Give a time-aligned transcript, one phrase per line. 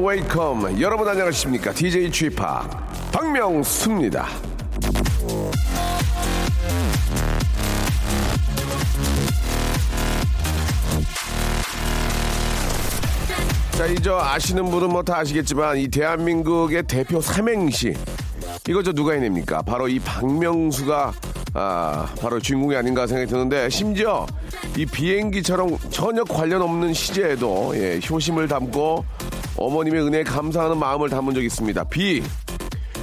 [0.00, 0.80] Welcome.
[0.80, 1.72] 여러분 안녕하십니까?
[1.74, 2.36] DJ Chip
[3.12, 4.28] 박명수입니다.
[13.78, 17.94] 자, 이제 아시는 분은 뭐 다 아시겠지만 이 대한민국의 대표 삼행시
[18.68, 19.62] 이거 저 누가 해냅니까?
[19.62, 21.12] 바로 이 박명수가
[21.54, 24.26] 아 바로 주인공이 아닌가 생각이 드는데 심지어
[24.76, 29.04] 이 비행기처럼 전혀 관련 없는 시제에도 예, 효심을 담고
[29.56, 31.84] 어머님의 은혜에 감사하는 마음을 담은 적이 있습니다.
[31.84, 32.22] 비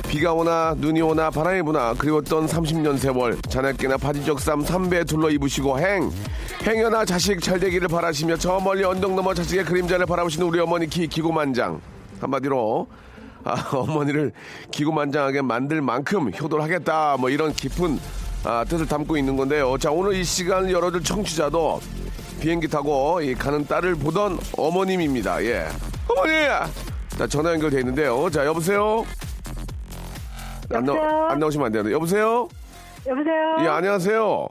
[0.10, 6.12] 비가 오나 눈이 오나 바람이 부나 그리웠던 30년 세월 자네께나 바지적삼 삼배 둘러 입으시고 행
[6.66, 11.08] 행여나 자식 잘 되기를 바라시며 저 멀리 언덕 너머 자식의 그림자를 바라보시는 우리 어머니 기,
[11.08, 11.80] 기고만장.
[12.20, 12.88] 한마디로
[13.44, 14.32] 아, 어머니를
[14.72, 17.18] 기고만장하게 만들 만큼 효도하겠다.
[17.20, 18.00] 뭐 이런 깊은
[18.46, 19.78] 아, 뜻을 담고 있는 건데요.
[19.78, 21.80] 자 오늘 이 시간을 열어줄 청취자도
[22.40, 25.44] 비행기 타고 이 가는 딸을 보던 어머님입니다.
[25.46, 25.68] 예.
[26.10, 26.32] 어머니!
[27.10, 28.28] 자 전화 연결돼 있는데요.
[28.32, 29.06] 자 여보세요?
[30.74, 30.94] 안, 나?
[31.30, 31.94] 안 나오시면 안 되는데.
[31.94, 32.48] 여보세요?
[33.06, 33.56] 여보세요?
[33.60, 34.48] 예 안녕하세요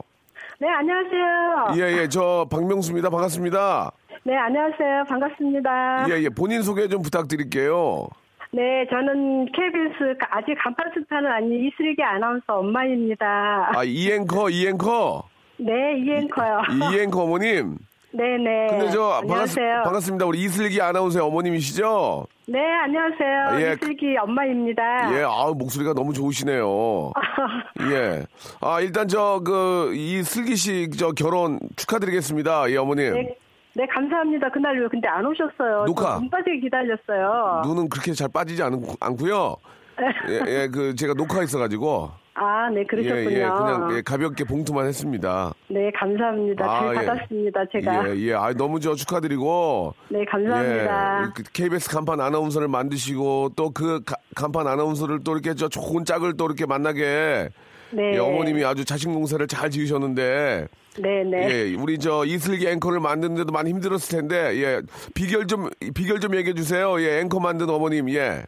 [0.59, 1.75] 네, 안녕하세요.
[1.77, 3.09] 예, 예, 저 박명수입니다.
[3.09, 3.91] 반갑습니다.
[4.23, 5.03] 네, 안녕하세요.
[5.09, 6.05] 반갑습니다.
[6.09, 8.07] 예, 예, 본인 소개 좀 부탁드릴게요.
[8.51, 13.71] 네, 저는 KBS 아직 간판 스타는 아닌 이슬기 아나운서 엄마입니다.
[13.75, 15.23] 아, 이 앵커, 이 앵커.
[15.57, 16.61] 네, 이 앵커요.
[16.93, 17.77] 이 앵커 어머님.
[18.25, 18.67] 네네.
[18.69, 19.81] 근데 저 반갑, 안녕하세요.
[19.83, 20.25] 반갑 습니다.
[20.25, 22.27] 우리 이슬기 아나운서의 어머님이시죠?
[22.47, 23.59] 네, 안녕하세요.
[23.67, 23.73] 예.
[23.73, 25.13] 이슬기 엄마입니다.
[25.17, 27.11] 예, 아 목소리가 너무 좋으시네요.
[27.91, 28.25] 예.
[28.61, 32.69] 아, 일단 저, 그, 이 슬기 씨 저 결혼 축하드리겠습니다.
[32.71, 33.13] 예, 어머님.
[33.13, 33.35] 네,
[33.73, 34.49] 네, 감사합니다.
[34.49, 35.83] 그날 왜 근데 안 오셨어요?
[35.85, 36.13] 녹화.
[36.13, 37.63] 저 눈빠지게 기다렸어요.
[37.65, 39.57] 눈은 그렇게 잘 빠지지 않, 않고요.
[40.29, 42.11] 예, 예, 그, 제가 녹화 있어가지고.
[42.35, 43.31] 아, 네, 그러셨군요.
[43.31, 45.53] 예, 예, 그냥 예, 가볍게 봉투만 했습니다.
[45.69, 46.65] 네, 감사합니다.
[46.65, 47.05] 아, 잘 예.
[47.05, 48.09] 받았습니다, 제가.
[48.09, 48.33] 예, 예.
[48.33, 49.93] 아, 너무 저 축하드리고.
[50.09, 51.23] 네, 감사합니다.
[51.23, 54.01] 예, 그 KBS 간판 아나운서를 만드시고 또 그
[54.35, 57.49] 간판 아나운서를 또 이렇게 저 좋은 짝을 또 이렇게 만나게
[57.91, 58.13] 네.
[58.15, 61.49] 예, 어머님이 아주 자식 농사를 잘 지으셨는데 네, 네.
[61.49, 64.81] 예, 우리 저 이슬기 앵커를 만드는데도 많이 힘들었을 텐데 예,
[65.13, 66.99] 비결 좀 비결 좀 얘기해 주세요.
[67.01, 68.09] 예, 앵커 만든 어머님.
[68.09, 68.43] 예.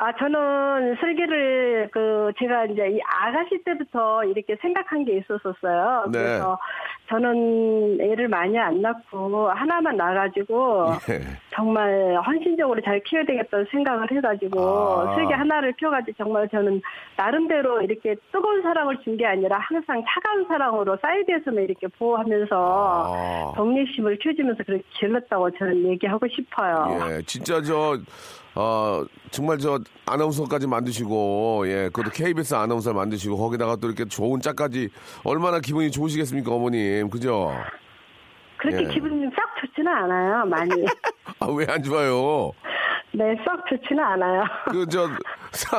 [0.00, 6.04] 아, 저는 슬기를, 그, 제가 이제 이 아가씨 때부터 이렇게 생각한 게 있었었어요.
[6.12, 6.18] 네.
[6.18, 6.56] 그래서
[7.08, 11.20] 저는 애를 많이 안 낳고 하나만 낳아가지고 예.
[11.50, 15.14] 정말 헌신적으로 잘 키워야 되겠다는 생각을 해가지고 아.
[15.16, 16.80] 슬기 하나를 키워가지고 정말 저는
[17.16, 23.52] 나름대로 이렇게 뜨거운 사랑을 준 게 아니라 항상 차가운 사랑으로 사이드에서만 이렇게 보호하면서 아.
[23.56, 26.98] 독립심을 키워주면서 그렇게 길렀다고 저는 얘기하고 싶어요.
[27.10, 27.96] 예, 진짜 저,
[28.60, 34.88] 어, 정말 저 아나운서까지 만드시고, 예, 그것도 KBS 아나운서 만드시고, 거기다가 또 이렇게 좋은 짝까지
[35.22, 37.08] 얼마나 기분이 좋으시겠습니까, 어머님.
[37.08, 37.52] 그죠?
[38.56, 38.88] 그렇게 예.
[38.88, 40.72] 기분이 썩 좋지는 않아요, 많이.
[41.38, 42.50] 아, 왜 안 좋아요?
[43.12, 44.42] 네, 썩 좋지는 않아요.
[44.72, 45.06] 그, 저,
[45.52, 45.76] 사,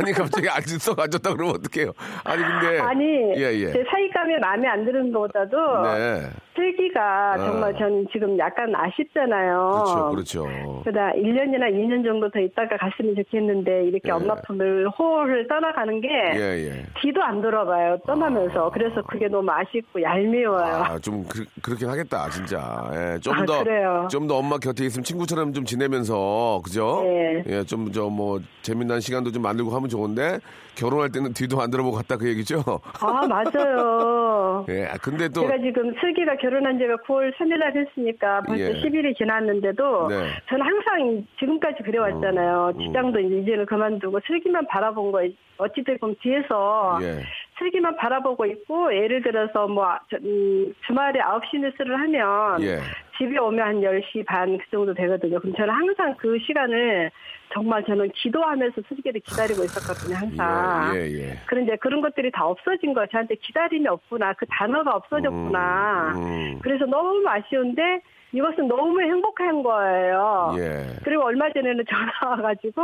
[0.00, 1.92] 아니, 갑자기 안썩안 좋다 그러면 어떡해요?
[2.24, 2.80] 아니, 근데.
[2.80, 3.04] 아니,
[3.36, 3.72] 예, 예.
[3.72, 6.30] 제 사익감이 마음에 안 드는 것보다도 네.
[6.56, 7.38] 슬기가 아.
[7.38, 9.84] 정말 저는 지금 약간 아쉽잖아요.
[9.84, 10.10] 그렇죠,
[10.44, 10.82] 그렇죠.
[10.84, 14.12] 그러다 1년이나 2년 정도 더 있다가 갔으면 좋겠는데 이렇게 예.
[14.12, 16.86] 엄마 품을 호를 떠나가는 게 예, 예.
[17.00, 17.98] 뒤도 안 돌아봐요.
[18.06, 18.70] 떠나면서.
[18.70, 20.74] 그래서 그게 너무 아쉽고 얄미워요.
[20.74, 22.90] 아, 좀, 그, 그렇긴 하겠다, 진짜.
[22.92, 23.62] 예, 좀 아, 더.
[23.62, 24.08] 그래요?
[24.10, 27.02] 좀더 엄마 곁에 있으면 친구처럼 좀 지내면서, 그죠?
[27.04, 27.42] 네.
[27.46, 30.38] 예, 좀, 저, 뭐, 재미난 시간도 좀 만들고 하면 좋은데,
[30.76, 32.62] 결혼할 때는 뒤도 안 들어보고 갔다 그 얘기죠?
[33.00, 34.64] 아, 맞아요.
[34.70, 35.40] 예, 근데 또.
[35.42, 38.72] 제가 지금 슬기가 결혼한 지가 9월 3일 날 했으니까 벌써 예.
[38.82, 40.28] 10일이 지났는데도 네.
[40.48, 42.72] 저는 항상 지금까지 그래왔잖아요.
[42.76, 42.78] 음.
[42.80, 45.20] 직장도 이제 이제는 그만두고 슬기만 바라본 거
[45.58, 47.22] 어찌됐 건 뒤에서 예.
[47.58, 52.78] 슬기만 바라보고 있고 예를 들어서 뭐 저- 음, 주말에 9시 뉴스를 하면 예.
[53.16, 55.40] 집에 오면 한 10시 반 그 정도 되거든요.
[55.40, 57.10] 그럼 저는 항상 그 시간을
[57.52, 60.16] 정말 저는 기도하면서 슬기를 기다리고 있었거든요.
[60.16, 60.92] 항상.
[60.96, 61.38] 예, 예, 예.
[61.46, 63.06] 그런데 그런 것들이 다 없어진 거예요.
[63.10, 64.34] 저한테 기다림이 없구나.
[64.34, 66.12] 그 단어가 없어졌구나.
[66.16, 66.58] 음, 음.
[66.62, 68.00] 그래서 너무 아쉬운데
[68.32, 70.54] 이것은 너무 행복한 거예요.
[70.58, 70.96] 예.
[71.04, 72.82] 그리고 얼마 전에는 전화 와가지고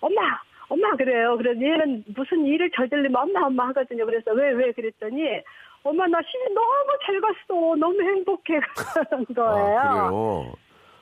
[0.00, 0.22] 엄마
[0.68, 1.36] 엄마 그래요.
[1.36, 4.06] 그래서 얘는 무슨 일을 저질리면 엄마 엄마 하거든요.
[4.06, 5.22] 그래서 왜 왜 그랬더니
[5.82, 7.76] 엄마 나 시집 너무 잘 갔어.
[7.76, 8.60] 너무 행복해
[9.10, 9.78] 그러는 거예요.
[9.78, 10.52] 아.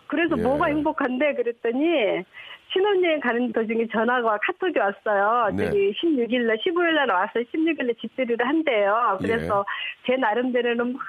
[0.09, 0.43] 그래서 예.
[0.43, 2.25] 뭐가 행복한데 그랬더니
[2.73, 5.55] 신혼여행 가는 도중에 전화가 카톡이 왔어요.
[5.55, 5.67] 네.
[5.67, 9.19] 저기 16일날 15일날 와서 16일날 집들이를 한대요.
[9.21, 10.07] 그래서 예.
[10.07, 11.03] 제 나름대로는 막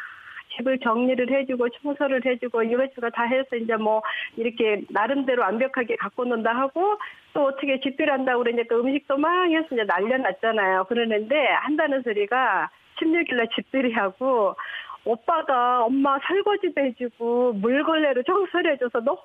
[0.56, 4.02] 집을 정리를 해주고 청소를 해주고 이것저것 다 해서 이제 뭐
[4.38, 6.98] 이렇게 나름대로 완벽하게 갖고 논다 하고
[7.34, 10.86] 또 어떻게 집들이 한다고 그러니까 음식도 막 해서 이제 날려놨잖아요.
[10.86, 12.70] 그러는데 한다는 소리가
[13.02, 14.56] 16일날 집들이 하고
[15.06, 19.20] 오빠가 엄마 설거지도 해주고 물걸레로 청소를 해줘서 너무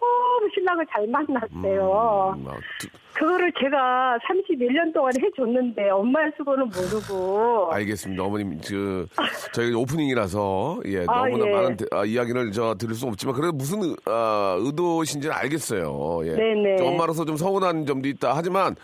[0.53, 2.35] 신랑을 잘 만났대요.
[2.37, 7.71] 음, 아, 두- 그거를 제가 31년 동안 해줬는데 엄마의 수고는 모르고.
[7.73, 8.23] 알겠습니다.
[8.25, 9.07] 어머님, 그,
[9.53, 11.51] 저희 오프닝이라서, 예, 아, 너무나 예.
[11.53, 16.21] 많은 대- 아, 이야기를 저 들을 수 없지만, 그래도 무슨, 의- 아, 의도신지는 알겠어요.
[16.27, 16.33] 예.
[16.35, 16.77] 네네.
[16.77, 18.33] 좀 엄마로서 좀 서운한 점도 있다.
[18.37, 18.77] 하지만,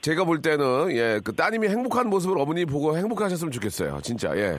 [0.00, 4.00] 제가 볼 때는, 예, 그 따님이 행복한 모습을 어머니 보고 행복하셨으면 좋겠어요.
[4.02, 4.58] 진짜, 예.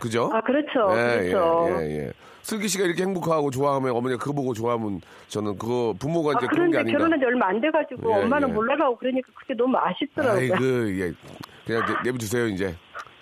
[0.00, 0.30] 그죠?
[0.32, 0.90] 아, 그렇죠.
[0.92, 1.66] 예, 그렇죠.
[1.80, 2.12] 예, 예, 예.
[2.42, 6.70] 슬기 씨가 이렇게 행복하고 좋아하면 어머니가 그거 보고 좋아하면 저는 그거 부모가 아, 이제 그런
[6.70, 6.98] 게 아닌가.
[6.98, 8.52] 결혼한 지 얼마 안 돼가지고 예, 엄마는 예.
[8.52, 10.40] 몰라라고 그러니까 그게 너무 아쉽더라고요.
[10.54, 11.12] 아이고, 예.
[11.66, 12.74] 그냥 내- 내버두세요, 이제.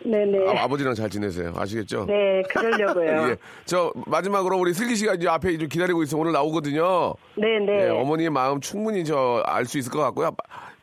[0.04, 0.58] 네네.
[0.58, 1.52] 아, 아버지랑 잘 지내세요.
[1.56, 2.06] 아시겠죠?
[2.06, 3.04] 네, 그러려고요.
[3.30, 3.36] 예.
[3.64, 7.14] 저 마지막으로 우리 슬기 씨가 이제 앞에 좀 기다리고 있어 오늘 나오거든요.
[7.36, 7.84] 네네.
[7.84, 10.32] 예, 어머니의 마음 충분히 저 알 수 있을 것 같고요.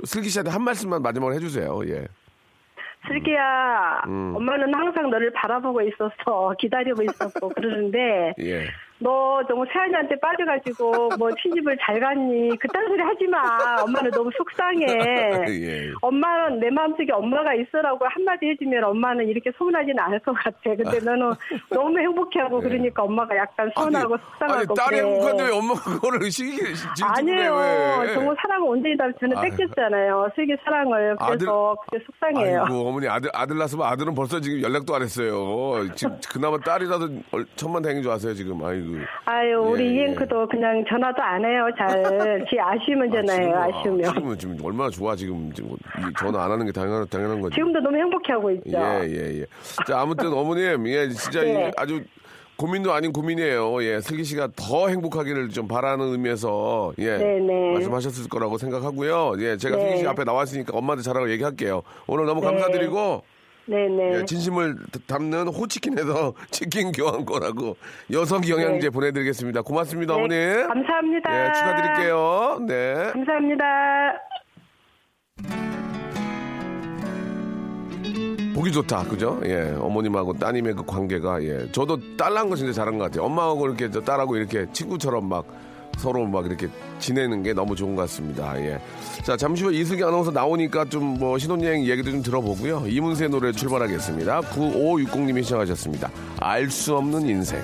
[0.06, 1.82] 슬기 씨한테 한 말씀만 마지막으로 해주세요.
[1.88, 2.08] 예.
[3.08, 4.34] 슬기야, 음.
[4.36, 6.54] 엄마는 항상 너를 바라보고 있었어.
[6.60, 8.66] 기다리고 있었고 그러는데 예.
[9.02, 12.50] 너 너무 세안이한테 빠져가지고 뭐 친집을 잘 갔니?
[12.60, 13.82] 그딴 소리 하지 마.
[13.82, 14.86] 엄마는 너무 속상해.
[15.48, 15.92] 예.
[16.02, 20.58] 엄마는 내 마음속에 엄마가 있어라고 한마디 해주면 엄마는 이렇게 서운하지는 않을 것 같아.
[20.64, 21.32] 근데 너는
[21.70, 24.66] 너무 행복해하고 그러니까 엄마가 약간 서운하고 속상하고 예.
[24.68, 25.08] 아니 딸이 그래.
[25.10, 26.60] 행복한데 왜 엄마가 그거를 시기
[27.02, 27.56] 아니에요.
[27.56, 28.14] 왜?
[28.14, 29.42] 정말 사랑은 온전히 다 저는 아.
[29.42, 30.30] 뺏겼잖아요.
[30.36, 31.16] 슬기 사랑을.
[31.16, 32.64] 그래서 그게 속상해요.
[32.66, 35.86] 아이고 어머니 아들 아들 낳았으면 아들은 벌써 지금 연락도 안 했어요.
[35.96, 38.62] 지금 그나마 딸이라도 얼- 천만 다행인 줄 아세요 지금.
[38.64, 38.89] 아이고.
[39.26, 40.06] 아유, 우리 예, 예.
[40.06, 41.68] 이앵크도 그냥 전화도 안 해요.
[41.78, 41.90] 잘.
[42.50, 43.52] 지 아쉬우면 전화해요.
[43.52, 44.14] 지금은- 아, 아쉬우면.
[44.14, 47.56] 지금은 지금 얼마나 좋아 지금 지금 이 전화 안 하는 게 당연한 당연한 거지.
[47.56, 48.78] 지금도 너무 행복해하고 있죠.
[48.78, 49.46] 예, 예, 예.
[49.88, 51.68] 자, 아무튼 어머님, 예, 진짜 네.
[51.70, 52.02] 이 아주
[52.58, 53.82] 고민도 아닌 고민이에요.
[53.84, 57.18] 예, 슬기 씨가 더 행복하기를 좀 바라는 의미에서, 예.
[57.18, 57.72] 네네.
[57.76, 59.36] 말씀하셨을 거라고 생각하고요.
[59.40, 59.82] 예, 제가 네.
[59.84, 61.84] 슬기 씨 앞에 나왔으니까 엄마한테 잘하고 얘기할게요.
[62.08, 62.48] 오늘 너무 네.
[62.48, 63.39] 감사드리고, 네
[63.70, 64.20] 네.
[64.20, 64.78] 예, 진심을
[65.08, 67.78] 담는 호치킨에서 치킨 교환권하고
[68.12, 68.90] 여성 영양제 네.
[68.90, 69.62] 보내드리겠습니다.
[69.62, 70.68] 고맙습니다, 네, 어머님.
[70.68, 71.46] 감사합니다.
[71.48, 72.60] 예, 축하드릴게요.
[72.68, 72.94] 네.
[73.14, 73.66] 감사합니다.
[78.56, 79.40] 보기 좋다, 그죠?
[79.46, 81.72] 예, 어머님하고 따님의 그 관계가, 예.
[81.72, 83.24] 저도 딸 낳은 거 진짜 잘한 것 같아요.
[83.24, 85.46] 엄마하고 이렇게 저 딸하고 이렇게 친구처럼 막
[86.00, 86.68] 서로 막 이렇게
[86.98, 88.60] 지내는 게 너무 좋은 것 같습니다.
[88.62, 88.80] 예.
[89.24, 92.86] 자, 잠시 후 이승기 아나운서 나오니까 좀 뭐 신혼여행 얘기도 좀 들어보고요.
[92.88, 94.42] 이문세 노래 출발하겠습니다.
[94.42, 96.10] 9560님이 시작하셨습니다.
[96.40, 97.60] 알 수 없는 인생.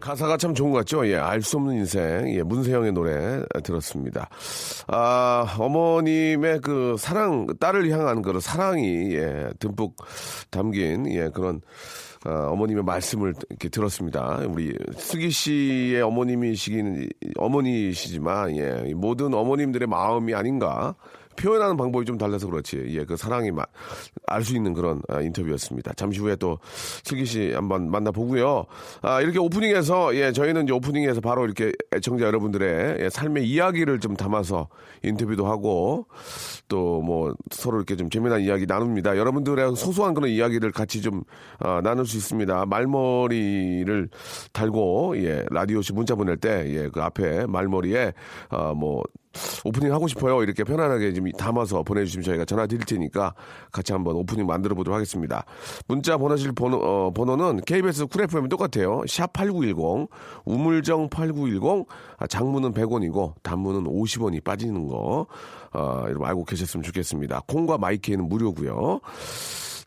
[0.00, 1.06] 가사가 참 좋은 것 같죠?
[1.08, 2.32] 예, 알 수 없는 인생.
[2.34, 4.30] 예, 문세영의 노래 들었습니다.
[4.86, 9.96] 아, 어머님의 그 사랑, 딸을 향한 그런 사랑이, 예, 듬뿍
[10.50, 14.42] 담긴, 예, 그런, 아, 어 머님의 말씀을 이렇게 들었습니다.
[14.48, 20.94] 우리 슬기 씨의 어머님이시긴, 어머니시지만, 예, 이 모든 어머님들의 마음이 아닌가.
[21.38, 22.84] 표현하는 방법이 좀 달라서 그렇지.
[22.88, 23.50] 예, 그 사랑이
[24.26, 25.92] 알 수 있는 그런 아, 인터뷰였습니다.
[25.94, 26.58] 잠시 후에 또
[27.04, 28.64] 슬기 씨 한번 만나보고요.
[29.02, 34.16] 아, 이렇게 오프닝에서, 예, 저희는 이제 오프닝에서 바로 이렇게 애청자 여러분들의 예, 삶의 이야기를 좀
[34.16, 34.68] 담아서
[35.02, 36.06] 인터뷰도 하고
[36.68, 39.16] 또 뭐 서로 이렇게 좀 재미난 이야기 나눕니다.
[39.16, 41.22] 여러분들의 소소한 그런 이야기를 같이 좀
[41.58, 42.66] 아, 나눌 수 있습니다.
[42.66, 44.08] 말머리를
[44.52, 48.12] 달고, 예, 라디오쇼 문자 보낼 때, 예, 그 앞에 말머리에,
[48.50, 49.02] 아, 뭐,
[49.64, 50.42] 오프닝 하고 싶어요.
[50.42, 53.34] 이렇게 편안하게 좀 담아서 보내주시면 저희가 전화 드릴 테니까
[53.72, 55.44] 같이 한번 오프닝 만들어 보도록 하겠습니다.
[55.86, 59.02] 문자 보내실 번호, 어, 번호는 KBS 쿨 FM 똑같아요.
[59.06, 60.08] 샵 8910,
[60.44, 61.86] 우물정 8910,
[62.18, 65.26] 아, 장문은 100원이고 단문은 50원이 빠지는 거,
[65.72, 67.42] 어, 여러분 알고 계셨으면 좋겠습니다.
[67.46, 69.00] 콩과 마이크는 무료고요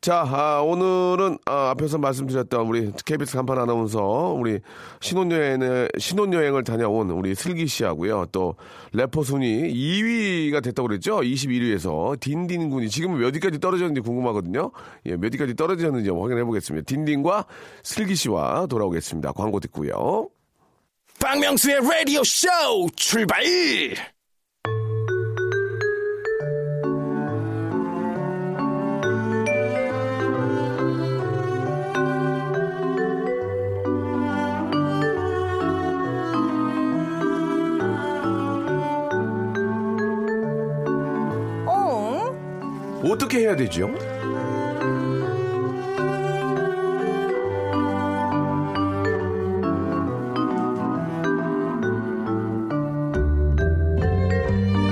[0.02, 4.02] 자, 아, 오늘은 아, 앞에서 말씀드렸던 우리 KBS 간판 아나운서
[4.36, 4.60] 우리
[5.00, 8.26] 신혼여행을 신혼여행을 다녀온 우리 슬기 씨하고요.
[8.32, 8.56] 또
[8.94, 11.18] 래퍼 순위 2위가 됐다고 그랬죠?
[11.20, 14.72] 21위에서 딘딘 군이 지금 몇 위까지 떨어졌는지 궁금하거든요.
[15.06, 16.84] 예, 몇 위까지 떨어졌는지 확인해 보겠습니다.
[16.88, 17.46] 딘딘과
[17.84, 19.34] 슬기 씨와 돌아오겠습니다.
[19.34, 20.30] 광고 듣고요.
[21.20, 22.48] 박명수의 라디오 쇼
[22.96, 23.44] 출발!
[43.32, 43.34] 어?
[43.34, 43.90] 어떻게 해야 되죠?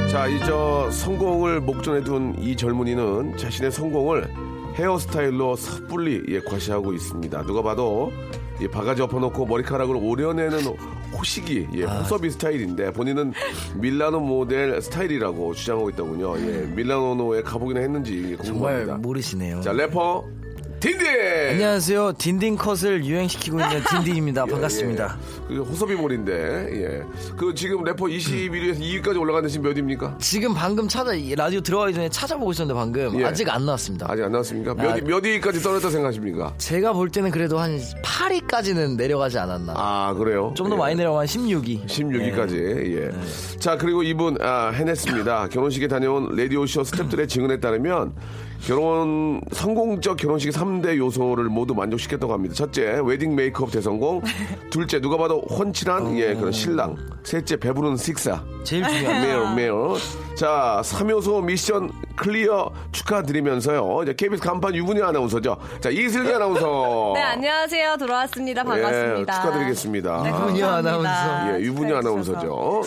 [0.09, 4.27] 자, 이저 성공을 목전에 둔 이 젊은이는 자신의 성공을
[4.75, 7.43] 헤어스타일로 섣불리 예, 과시하고 있습니다.
[7.43, 8.11] 누가 봐도
[8.61, 10.59] 이 바가지 엎어놓고 머리카락을 오려내는
[11.19, 13.33] 호식이 예, 호서비 스타일인데 본인은
[13.75, 16.37] 밀라노 모델 스타일이라고 주장하고 있더군요.
[16.39, 18.97] 예, 밀라노에 가보기나 했는지 정말 궁금합니다.
[18.97, 19.61] 모르시네요.
[19.61, 20.23] 자, 래퍼
[20.79, 21.05] 딘딘!
[21.49, 22.13] 안녕하세요.
[22.13, 24.45] 딘딘 컷을 유행시키고 있는 딘딘입니다.
[24.45, 25.17] 반갑습니다.
[25.51, 26.31] 예, 그 호섭이 몰인데,
[26.71, 27.03] 예.
[27.35, 30.15] 그 지금 래퍼 21위에서 2위까지 올라간 데 지금 몇 위입니까?
[30.19, 33.25] 지금 방금 찾아 이 라디오 들어가기 전에 찾아보고 있었는데 방금 예.
[33.25, 34.05] 아직 안 나왔습니다.
[34.09, 34.73] 아직 안 나왔습니까?
[34.73, 34.95] 몇, 아.
[34.95, 36.53] 위, 몇 위까지 떨어졌다 생각하십니까?
[36.57, 39.73] 제가 볼 때는 그래도 한 8위까지는 내려가지 않았나.
[39.75, 40.53] 아, 그래요?
[40.55, 40.79] 좀더 예.
[40.79, 41.87] 많이 내려가면 16위.
[41.87, 42.53] 16위까지,
[42.95, 43.59] 예.
[43.59, 45.49] 자, 그리고 이분, 아, 해냈습니다.
[45.51, 48.13] 결혼식에 다녀온 라디오쇼 스탭들의 증언에 따르면,
[48.65, 52.53] 결혼, 성공적 결혼식의 3대 요소를 모두 만족시켰다고 합니다.
[52.53, 54.21] 첫째, 웨딩 메이크업 대성공.
[54.69, 56.95] 둘째, 누가 봐도 훤칠한, 예, 그런 신랑.
[57.23, 58.43] 셋째, 배부른 식사.
[58.63, 59.73] 제일 중요한 매일 매일.
[60.39, 64.03] 자, 3요소 mission clear 축하드리면서요.
[64.03, 65.57] 이제 KBS 간판 유부녀 아나운서죠.
[65.81, 67.11] 자, 이슬기 아나운서.
[67.15, 67.97] 네, 안녕하세요.
[67.97, 68.63] 돌아왔습니다.
[68.63, 69.19] 반갑습니다.
[69.19, 70.23] 예, 축하드리겠습니다.
[70.23, 70.63] 네, 유분이.
[70.63, 71.09] 아나운서.
[71.57, 71.91] 예, 유분이.
[71.93, 72.83] 아나운서죠.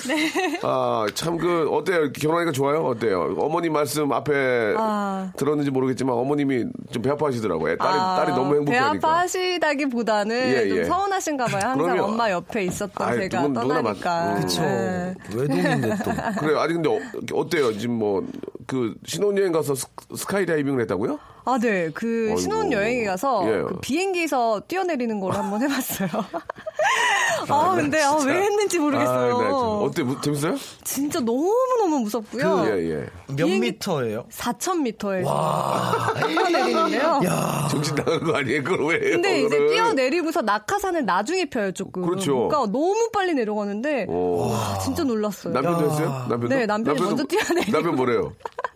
[0.63, 2.11] 아, 참 그 어때요?
[2.13, 2.87] 결혼하니까 좋아요?
[2.87, 3.35] 어때요?
[3.39, 5.31] 어머니 말씀 앞에 아.
[5.37, 7.77] 들었는지 모르겠지만 어머님이 좀 배 아파하시더라고요.
[7.77, 9.09] 딸이 아, 딸이 너무 배 행복하니까.
[9.09, 10.85] 아파하시다기보다는 예, 좀 예.
[10.85, 11.61] 서운하신가 봐요.
[11.65, 12.05] 항상 그럼요.
[12.05, 14.25] 엄마 옆에 있었던 아이, 제가 누군- 누구나 맞- 떠나니까.
[14.37, 14.41] 음.
[14.41, 14.63] 그쵸.
[14.63, 15.15] 네.
[15.35, 16.11] 외동인데 또.
[16.41, 16.61] 그래요.
[16.61, 16.89] 아니 근데
[17.35, 17.73] 어, 어때요?
[17.79, 18.25] 지금 뭐
[18.67, 21.19] 그 신혼여행 가서 스, 스카이다이빙을 했다고요?
[21.45, 21.91] 아, 네.
[21.93, 22.35] 그.
[22.39, 23.63] 신혼여행에 가서 예.
[23.63, 26.09] 그 비행기에서 뛰어내리는 걸 한번 해봤어요.
[27.49, 29.37] 아, 근데 아, 왜 했는지 모르겠어요.
[29.37, 29.55] 아, 네, 참.
[29.83, 30.03] 어때?
[30.05, 30.55] 무- 재밌어요?
[30.85, 32.65] 진짜 너무너무 무섭고요.
[32.69, 33.07] 예, 예.
[33.35, 34.25] 몇 미터예요?
[34.31, 37.21] 4,000m에서 뛰어내리는데요.
[37.71, 38.63] 정신 나간 거 아니에요?
[38.63, 39.13] 그걸 왜 해요?
[39.15, 39.59] 근데 이제?
[39.69, 42.03] 뛰어내리고서 낙하산을 나중에 펴요, 조금.
[42.07, 42.49] 그렇죠.
[42.49, 44.49] 그러니까 너무 빨리 내려가는데, 오.
[44.51, 45.53] 와, 진짜 놀랐어요.
[45.53, 46.09] 남편도 했어요?
[46.29, 46.49] 남편도?
[46.49, 47.73] 네, 남편이 남편도- 먼저 뛰어내리고.
[47.73, 48.33] 남편 뭐래요?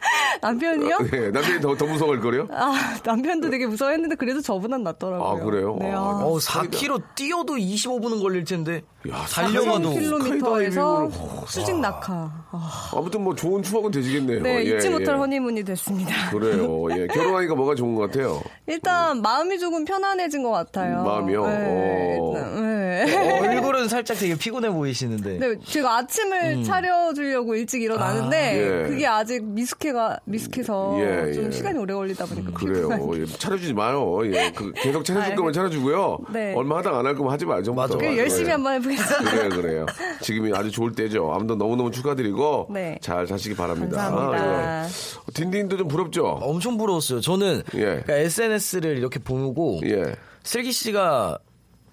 [0.40, 0.98] 남편이요?
[1.12, 2.48] 예, 남편이 더, 더 무서워할 거래요?
[2.50, 5.28] 아, 남편도 되게 무서워했는데, 그래도 저보단 낫더라고요.
[5.28, 5.76] 아, 그래요?
[5.80, 8.82] 네, 아, 아, 어, 4km 뛰어도 25분은 걸릴 텐데.
[9.08, 9.90] 야, 달려가도.
[9.94, 10.70] 4km에서
[11.10, 12.30] 스카이다이빙을- 수직 낙하.
[12.52, 14.42] 아, 아무튼 뭐 좋은 추억은 되시겠네요.
[14.42, 15.18] 네, 예, 잊지 못할 예.
[15.18, 16.30] 허니문이 됐습니다.
[16.30, 16.86] 그래요.
[16.96, 17.06] 예.
[17.12, 18.42] 결혼하니까 뭐가 좋은 것 같아요?
[18.66, 21.02] 일단, 마음이 조금 편안해진 것 같아요.
[21.02, 21.46] 마음이요?
[21.46, 22.34] 네, 오.
[22.36, 23.40] 일단, 네.
[23.40, 25.38] 얼굴은 살짝 되게 피곤해 보이시는데.
[25.38, 28.54] 네, 제가 아침을 차려주려고 일찍 일어나는데 아,
[28.84, 28.88] 예.
[28.88, 31.50] 그게 아직 미숙해 가 미숙해서 예, 좀 예.
[31.50, 32.88] 시간이 오래 걸리다 보니까 그래요.
[33.16, 34.20] 예, 차려주지 마요.
[34.24, 34.50] 예.
[34.56, 36.18] 그, 계속 차려줄 아, 거면 차려주고요.
[36.32, 36.54] 네.
[36.54, 37.74] 얼마 하다 안 할 거면 하지 말죠.
[37.74, 38.18] 맞아, 그래, 맞아.
[38.18, 38.52] 열심히 예.
[38.52, 39.30] 한번 해보겠습니다.
[39.30, 39.86] 그래요, 그래요.
[40.20, 41.32] 지금이 아주 좋을 때죠.
[41.32, 42.98] 아무튼 너무 너무 축하드리고 네.
[43.00, 43.96] 잘 사시기 바랍니다.
[43.96, 44.84] 감사합니다.
[44.84, 44.88] 예.
[45.34, 46.26] 딘딘도 좀 부럽죠?
[46.42, 47.20] 엄청 부러웠어요.
[47.20, 47.80] 저는 예.
[47.80, 50.14] 그러니까 SNS를 이렇게 보고 예.
[50.42, 51.38] 슬기 씨가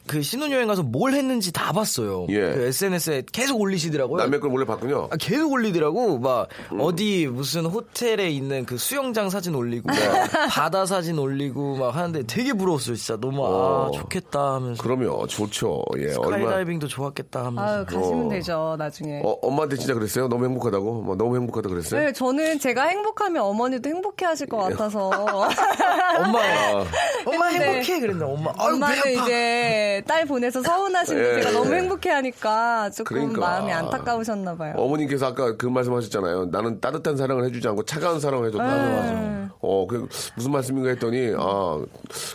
[0.07, 2.25] 그 신혼여행 가서 뭘 했는지 다 봤어요.
[2.29, 2.39] 예.
[2.53, 4.23] 그 SNS에 계속 올리시더라고요.
[4.23, 5.09] 남의 걸 몰래 봤군요.
[5.11, 6.19] 아, 계속 올리더라고.
[6.19, 6.79] 막 음.
[6.81, 10.07] 어디 무슨 호텔에 있는 그 수영장 사진 올리고 네.
[10.07, 12.95] 막 바다 사진 올리고 막 하는데 되게 부러웠어요.
[12.95, 13.87] 진짜 너무 어.
[13.87, 15.27] 아 좋겠다 하면서 그럼요.
[15.27, 15.83] 좋죠.
[15.97, 16.13] 예.
[16.17, 16.37] 얼마.
[16.39, 18.29] 스카이다이빙도 좋았겠다 하면서 아유, 가시면 어.
[18.29, 19.21] 되죠, 나중에.
[19.23, 20.27] 어, 엄마한테 진짜 그랬어요?
[20.27, 21.01] 너무 행복하다고?
[21.01, 22.01] 뭐 너무 행복하다 그랬어요?
[22.05, 25.09] 네, 저는 제가 행복하면 어머니도 행복해 하실 것 같아서.
[26.17, 26.85] 엄마 아,
[27.25, 29.25] 엄마 행복해 그랬는데 엄마 아유 엄마는 배 아파.
[29.25, 31.77] 이제 딸 보내서 서운하신데 예, 제가 너무 예.
[31.77, 33.39] 행복해 하니까 조금 그러니까.
[33.41, 34.73] 마음이 안타까우셨나 봐요.
[34.77, 36.47] 어머님께서 아까 그 말씀하셨잖아요.
[36.47, 39.47] 나는 따뜻한 사랑을 해주지 않고 차가운 사랑을 해줬다.
[39.59, 41.83] 어, 그 무슨 말씀인가 했더니 아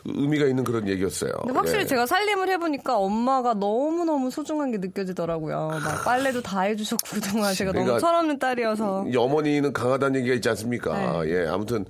[0.04, 1.32] 의미가 있는 그런 얘기였어요.
[1.42, 1.86] 근데 확실히 예.
[1.86, 5.80] 제가 살림을 해보니까 엄마가 너무 너무 소중한 게 느껴지더라고요.
[5.84, 9.06] 막 빨래도 다 해주셨고 그동안 제가 그러니까 너무 철없는 딸이어서.
[9.08, 11.22] 이 어머니는 강하다는 얘기가 있지 않습니까?
[11.22, 11.30] 네.
[11.30, 11.84] 예, 아무튼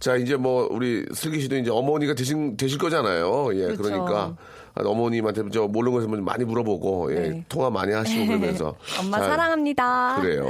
[0.00, 3.50] 자, 이제 뭐, 우리 슬기 씨도 이제 어머니가 되신, 되실 거잖아요.
[3.52, 3.82] 예, 그렇죠.
[3.82, 4.34] 그러니까
[4.74, 7.44] 어머님한테 저 모르는 것을 많이 물어보고, 예, 네.
[7.48, 8.74] 통화 많이 하시고 그러면서.
[9.00, 10.18] 엄마 잘- 사랑합니다.
[10.20, 10.46] 그래요.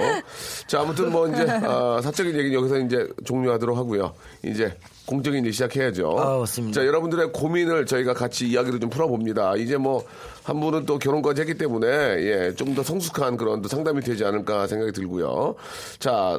[0.66, 4.12] 자, 아무튼 뭐 이제, 아, 사적인 얘기는 여기서 이제 종료하도록 하고요.
[4.44, 6.16] 이제 공적인 일 시작해야죠.
[6.18, 6.80] 아, 맞습니다.
[6.80, 9.56] 자, 여러분들의 고민을 저희가 같이 이야기를 좀 풀어봅니다.
[9.56, 10.04] 이제 뭐,
[10.44, 14.66] 한 분은 또 결혼까지 했기 때문에, 예, 좀 더 성숙한 그런 또 상담이 되지 않을까
[14.68, 15.56] 생각이 들고요.
[15.98, 16.38] 자,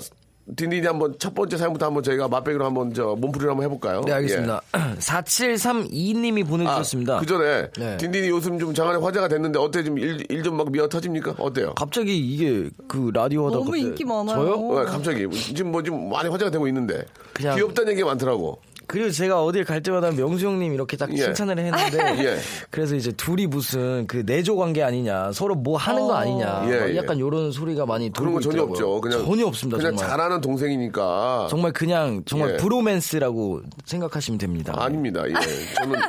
[0.56, 4.02] 딘딘이 한번 첫 번째 사연부터 한번 저희가 맛배기로 한번 저 몸풀이를 한번 해볼까요?
[4.02, 4.62] 네, 알겠습니다.
[4.74, 6.44] 4732님이 예.
[6.50, 7.18] 보내주셨습니다.
[7.18, 7.98] 아, 그 전에 네.
[7.98, 11.36] 딘딘이 요즘 좀 장안에 화제가 됐는데 어때 좀일일좀막 미어 터집니까?
[11.38, 11.74] 어때요?
[11.76, 14.36] 갑자기 이게 그 라디오 하다 너무 갑자기 인기 많아요.
[14.36, 14.68] 저요?
[14.70, 18.60] 왜 갑자기 지금 뭐 좀 많이 화제가 되고 있는데 그냥- 귀엽다는 얘기가 많더라고.
[18.92, 21.16] 그리고 제가 어딜 갈 때마다 명수 형님 이렇게 딱 예.
[21.16, 22.38] 칭찬을 했는데 예.
[22.70, 26.90] 그래서 이제 둘이 무슨 그 내조 관계 아니냐 서로 뭐 하는 거 아니냐 예, 막
[26.90, 26.98] 예.
[26.98, 28.74] 약간 이런 소리가 많이 그런 건 전혀 있더라고요.
[28.74, 29.02] 없죠.
[29.02, 29.78] 그냥 전혀 없습니다.
[29.78, 31.48] 그냥 정말 잘하는 동생이니까.
[31.50, 32.58] 정말 그냥 정말 예.
[32.58, 34.74] 브로맨스라고 생각하시면 됩니다.
[34.76, 35.24] 아닙니다.
[35.26, 35.34] 예.
[35.76, 36.00] 저는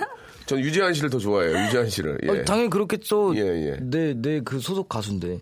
[0.46, 1.56] 저는 유재한 씨를 더 좋아해요.
[1.66, 2.18] 유재한 씨를.
[2.24, 2.28] 예.
[2.30, 3.36] 어, 당연히 그렇겠죠.
[3.36, 3.76] 예, 예.
[3.80, 5.38] 내 내 그 소속 가수인데.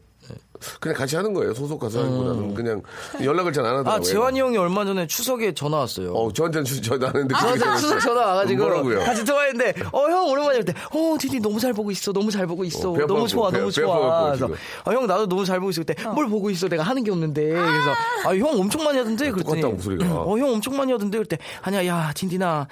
[0.81, 1.55] 그냥 같이 하는 거예요.
[1.55, 2.83] 소속 가수 하기보다는 그냥
[3.23, 3.95] 연락을 잘 안 하더라고요.
[3.95, 6.13] 아 재환이 형이 얼마 전에 추석에 전화 왔어요.
[6.13, 7.35] 어, 저한테는 주- 전화 안 했는데.
[7.35, 8.99] 저한테 추석 전화 와가지고 뭐라고요?
[9.01, 12.65] 같이 통화했는데 어 형 오랜만에 할때 어 디디 너무 잘 보고 있어 너무 잘 보고
[12.65, 14.61] 있어 어, 배 너무 좋아 배- 너무 배 좋아 아파갖고 그래서.
[14.85, 17.91] 아형 나도 너무 잘 보고 있어 그때 뭘 보고 있어 내가 하는 게 없는데 그래서
[18.27, 20.23] 아 형 엄청 많이 하던데 그랬더니 똑같다, 목소리가.
[20.23, 22.67] 어형 엄청 많이 하던데 그때 아니야 야 딘딘아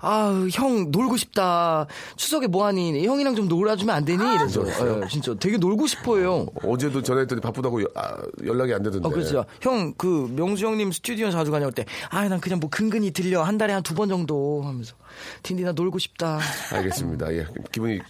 [0.00, 5.56] 아형 놀고 싶다 추석에 뭐 하니 형이랑 좀 놀아주면 안 되니 이래서 예, 진짜 되게
[5.56, 9.06] 놀고 싶어요 어제도 전 화했더니 바쁘다고 여- 아, 연락이 안 되던데.
[9.06, 9.44] 어, 그렇죠.
[9.60, 13.42] 형, 그, 명수 형님 스튜디오 자주 가냐고 때, 아, 난 그냥 뭐 근근히 들려.
[13.42, 14.94] 한 달에 한 두 번 정도 하면서.
[15.42, 16.38] 딘디나 놀고 싶다.
[16.72, 17.32] 알겠습니다.
[17.34, 17.46] 예.
[17.70, 18.00] 기분이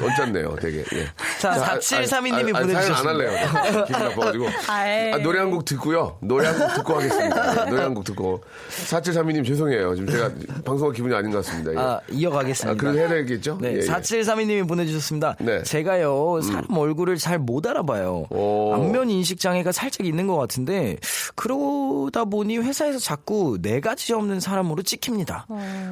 [0.00, 0.78] 언짢네요, 되게.
[0.94, 1.06] 예.
[1.40, 3.08] 자, 아, 4732님이 아, 아, 사연 안 보내주셨습니다.
[3.10, 3.84] 할래요.
[3.86, 4.46] 기분 나빠가지고.
[4.68, 6.16] 아, 노래 한 곡 듣고요.
[6.20, 7.66] 노래 한 곡 듣고 하겠습니다.
[7.66, 8.42] 예, 노래 한 곡 듣고.
[8.88, 9.94] 4732님 죄송해요.
[9.96, 10.30] 지금 제가
[10.64, 11.72] 방송할 기분이 아닌 것 같습니다.
[11.72, 11.76] 예.
[11.78, 12.72] 아, 이어가겠습니다.
[12.72, 13.58] 아, 그래도 해야 되겠죠?
[13.60, 13.80] 네, 예, 예.
[13.80, 15.36] 4732님이 보내주셨습니다.
[15.40, 15.58] 네.
[15.58, 15.64] 음.
[15.64, 18.26] 제가요, 사람 얼굴을 잘 못 알아봐요.
[18.30, 18.74] 오.
[18.74, 20.96] 안면 인식 장애가 살짝 있는 것 같은데,
[21.34, 25.46] 그러다 보니 회사에서 자꾸 네 가지 없는 사람으로 찍힙니다.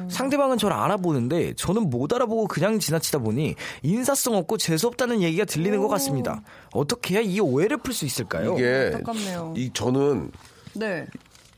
[0.09, 5.87] 상대방은 저를 알아보는데, 저는 못 알아보고 그냥 지나치다 보니, 인사성 없고 재수없다는 얘기가 들리는 것
[5.87, 6.41] 같습니다.
[6.71, 8.53] 어떻게 해야 이 오해를 풀 수 있을까요?
[8.53, 9.53] 이게 안타깝네요.
[9.57, 10.31] 이 저는
[10.73, 11.05] 네.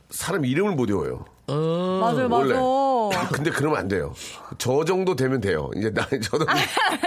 [0.09, 1.25] 사람 이름을 못 외워요.
[1.47, 2.53] 맞아요, 원래.
[2.53, 3.29] 맞아.
[3.29, 4.13] 근데 그러면 안 돼요.
[4.57, 5.69] 저 정도 되면 돼요.
[5.75, 6.45] 이제 나 저도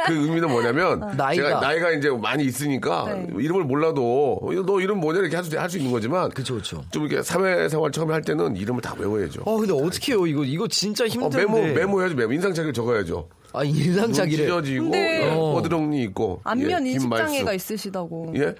[0.07, 1.35] 그 의미는 뭐냐면 나이가.
[1.49, 3.26] 제가 나이가 이제 많이 있으니까 네.
[3.38, 6.83] 이름을 몰라도 어, 너 이름 뭐냐 이렇게 할수 할 수 있는 거지만 그쵸, 그쵸.
[6.90, 9.43] 좀 이렇게 사회생활 처음에 할 때는 이름을 다 외워야죠.
[9.47, 10.26] 어, 근데 어떻게 해요?
[10.26, 11.38] 이거, 이거 진짜 어, 힘든데.
[11.38, 12.14] 메모 메모해야죠.
[12.14, 13.28] 메모 인상착의를 적어야죠.
[13.52, 14.45] 아, 눈 인상착의를.
[14.45, 17.54] 찢어지고 예, 뻐드렁니 있고 안면 예, 인식 긴 장애가 말수.
[17.73, 18.32] 있으시다고.
[18.37, 18.54] 예.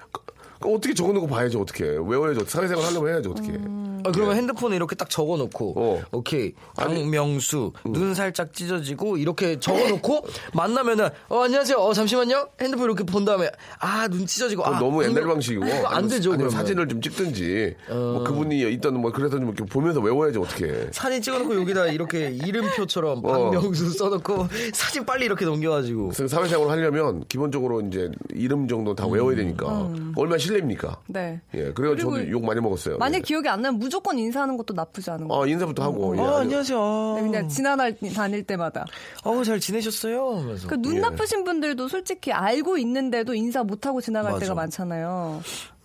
[0.61, 3.59] 그 어떻게 적어놓고 봐야죠 어떻게 외워야죠 사회생활 하려면 해야죠 어떻게
[4.07, 6.03] 아, 그러면 핸드폰에 이렇게 딱 적어놓고, 어.
[6.12, 12.49] 오케이, 박명수, 눈 살짝 찢어지고, 이렇게 적어놓고, 만나면은, 어, 안녕하세요, 어, 잠시만요?
[12.61, 14.79] 핸드폰 이렇게 본 다음에, 아, 눈 찢어지고, 아.
[14.79, 16.51] 너무 옛날 방식이고 안 되죠, 아니면.
[16.51, 21.57] 사진을 좀 찍든지 뭐 그분이 있던 뭐 그래서 좀 이렇게 보면서 외워야지 어떻게 사진 찍어놓고
[21.61, 23.51] 여기다 이렇게 이름표처럼 어.
[23.51, 26.09] 박명수 써놓고, 사진 빨리 이렇게 넘겨가지고.
[26.09, 29.66] 그래서 사회생활을 하려면 기본적으로 이제 이름 정도 다 외워야 되니까
[30.14, 31.00] 얼마나 실례입니까?
[31.09, 31.40] 네.
[31.54, 32.98] 예, 그래서 저도 욕 많이 먹었어요.
[32.98, 33.20] 만약 예.
[33.22, 35.38] 기억이 안 나면 무조건 인사하는 것도 나쁘지 않은 거.
[35.38, 36.16] 어, 인사부터 하고.
[36.16, 37.14] 예, 어, 안녕하세요.
[37.16, 38.85] 네, 그냥 지나날 다닐 때마다.
[39.24, 40.38] 어, 잘 지내셨어요?
[40.38, 40.68] 하면서.
[40.68, 41.00] 그눈 예.
[41.00, 44.40] 나쁘신 분들도 솔직히 알고 있는데도 인사 못 하고 지나갈 맞아.
[44.44, 45.40] 때가 많잖아요.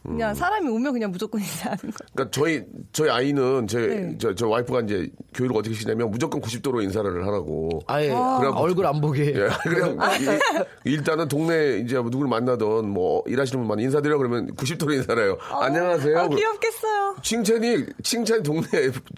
[0.08, 0.14] 음.
[0.14, 1.98] 그냥 사람이 오면 그냥 무조건 인사하는 거.
[2.14, 3.80] 그러니까 저희 저희 아이는 제
[4.18, 4.18] 네.
[4.36, 7.82] 저, 와이프가 이제 교육을 어떻게 시냐면 무조건 90도로 인사를 하라고.
[7.88, 9.28] 아예, 그래갖고- 얼굴 안 보게.
[9.28, 15.24] 예, 그래서 이- 일단은 동네 이제 누구를 만나던 뭐 일하시는 분만 인사드려 그러면 90도로 인사를
[15.24, 15.38] 해요.
[15.52, 16.18] 안녕하세요.
[16.20, 17.16] 아, 귀엽겠어요.
[17.22, 18.68] 칭찬이 칭찬 동네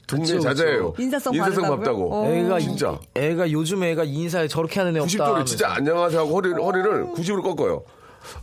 [0.06, 0.94] 동네 그쵸, 자자예요.
[1.00, 1.64] 인사성 인사성?
[1.78, 2.14] 밟다고.
[2.14, 2.26] 어.
[2.30, 3.00] 애가, 진짜.
[3.16, 5.14] 이- 애가 요즘 애가 인사에 저렇게 하는 애 없다.
[5.14, 5.80] 90도를 진짜 하면서.
[5.92, 7.84] 안녕하세요 하고 허리를, 허리를 90으로 꺾어요.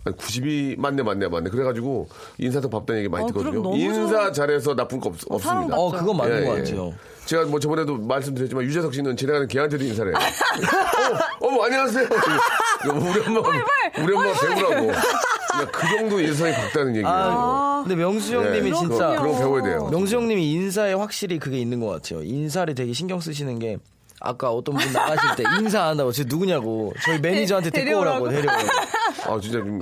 [0.04, 1.50] 아니, 90이 맞네, 맞네, 맞네.
[1.50, 3.76] 그래가지고 인사도 밟다는 얘기 많이 어, 듣거든요.
[3.76, 5.80] 인사 잘해서 나쁜 거 없, 습니다 사랑받죠.
[5.80, 6.62] 어, 그건 맞는 예, 것 예.
[6.62, 6.94] 같아요.
[7.26, 10.18] 제가 뭐 저번에도 말씀드렸지만 유재석 씨는 지나가는 개한테도 인사를 해요.
[11.42, 12.06] 어, 어머, 안녕하세요.
[12.84, 13.40] 우리 엄마,
[13.98, 14.86] 우리 엄마 배우라고.
[15.52, 17.08] 그냥 그 정도 인상이 밝다는 얘기예요.
[17.08, 19.88] 아, 근데 명수 형님이 예, 진짜 그런 거 배워야 돼요.
[19.90, 22.22] 명수 형님이 인사에 확실히 그게 있는 것 같아요.
[22.22, 23.76] 인사를 되게 신경 쓰시는 게
[24.20, 28.28] 아까 어떤 분 나가실 때 인사 안 한다고 저 누구냐고 저희 매니저한테 데- 데리고 오라고
[28.28, 28.68] 데려오라고.
[29.26, 29.78] 아, 진짜 좀,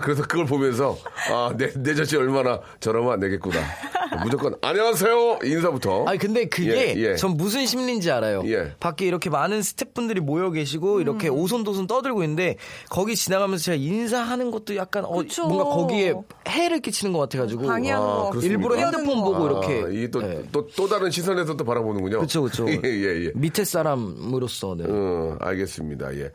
[0.00, 0.96] 그래서 그걸 보면서,
[1.30, 3.60] 아, 내, 내 자신 얼마나 저러면 안 되겠구나.
[4.24, 5.38] 무조건, 안녕하세요!
[5.44, 6.04] 인사부터.
[6.06, 7.16] 아니 근데 그게 예, 예.
[7.16, 8.42] 전 무슨 심리인지 알아요.
[8.46, 8.74] 예.
[8.80, 12.56] 밖에 이렇게 많은 스태프분들이 모여 계시고 이렇게 오손도손 떠들고 있는데
[12.88, 15.46] 거기 지나가면서 제가 인사하는 것도 약간 어, 그쵸.
[15.46, 16.14] 뭔가 거기에
[16.48, 18.30] 해를 끼치는 것 같아가지고 방해하는 같고.
[18.30, 18.52] 그렇습니까?
[18.52, 20.42] 일부러 핸드폰 보고 이렇게 아, 이게 또, 예.
[20.50, 22.20] 또, 또 다른 시선에서 또 바라보는군요.
[22.20, 23.32] 그쵸 그쵸 예, 예, 예.
[23.34, 24.84] 밑에 사람으로서 네.
[24.88, 26.12] 어, 알겠습니다.
[26.16, 26.30] 예.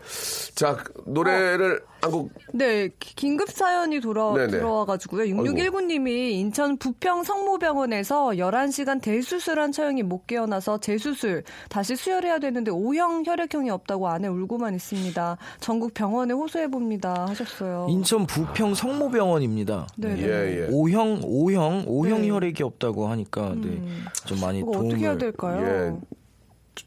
[0.56, 4.48] 자, 노래를 한 곡, 네, 기- 긴급 사연이 돌아, 네네.
[4.52, 5.24] 들어와가지고요.
[5.36, 13.70] 6619님이 인천 부평 성모병원에서 11시간 대수술한 처형이 못 깨어나서 재수술, 다시 수혈해야 되는데 O형 혈액형이
[13.72, 15.38] 없다고 아내 울고만 있습니다.
[15.60, 17.26] 전국 병원에 호소해 봅니다.
[17.28, 17.88] 하셨어요.
[17.90, 19.88] 인천 부평 성모병원입니다.
[19.98, 20.70] 네, 예, 예.
[20.72, 22.30] O형 O형 O형 네.
[22.30, 23.82] 혈액이 없다고 하니까 네,
[24.26, 25.66] 좀 많이 도움을 어떻게 해야 될까요?
[25.66, 26.08] 예.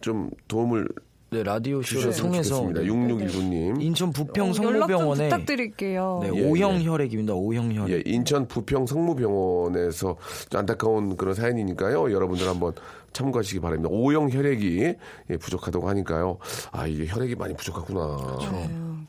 [0.01, 0.87] 좀 도움을
[1.31, 2.63] 네, 라디오 쇼를 통해서.
[2.73, 2.85] 네.
[2.85, 3.83] 6619님.
[3.83, 6.21] 인천 부평 어, 성모병원에 부탁드릴게요.
[6.23, 6.85] 네, 예, 예.
[6.85, 7.35] 혈액입니다.
[7.35, 7.91] O형 혈액.
[7.97, 10.17] 예, 인천 부평 성모병원에서
[10.55, 12.13] 안타까운 그런 사연이니까요.
[12.13, 12.73] 여러분들 한번
[13.13, 13.91] 참고하시기 바랍니다.
[13.93, 14.95] O형 혈액이
[15.31, 16.39] 예, 부족하다고 하니까요.
[16.73, 18.17] 아, 이게 혈액이 많이 부족하구나.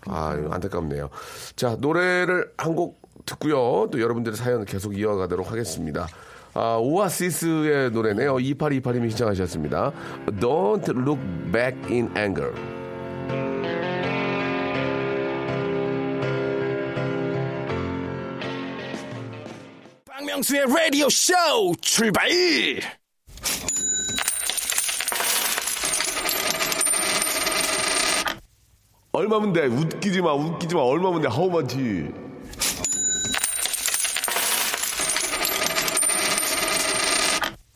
[0.07, 1.09] 아, 이거 안타깝네요.
[1.55, 3.89] 자, 노래를 한 곡 듣고요.
[3.91, 6.07] 또 여러분들의 사연 계속 이어가도록 하겠습니다.
[6.53, 8.35] 아, 오아시스의 노래네요.
[8.35, 9.91] 2828님이 신청하셨습니다.
[10.39, 12.53] Don't look back in anger.
[20.05, 21.33] 박명수의 라디오 쇼
[21.81, 22.27] 출발!
[29.11, 29.65] 얼마면 돼?
[29.65, 30.81] 웃기지 마, 웃기지 마.
[30.81, 31.27] 얼마면 돼?
[31.27, 31.75] How much?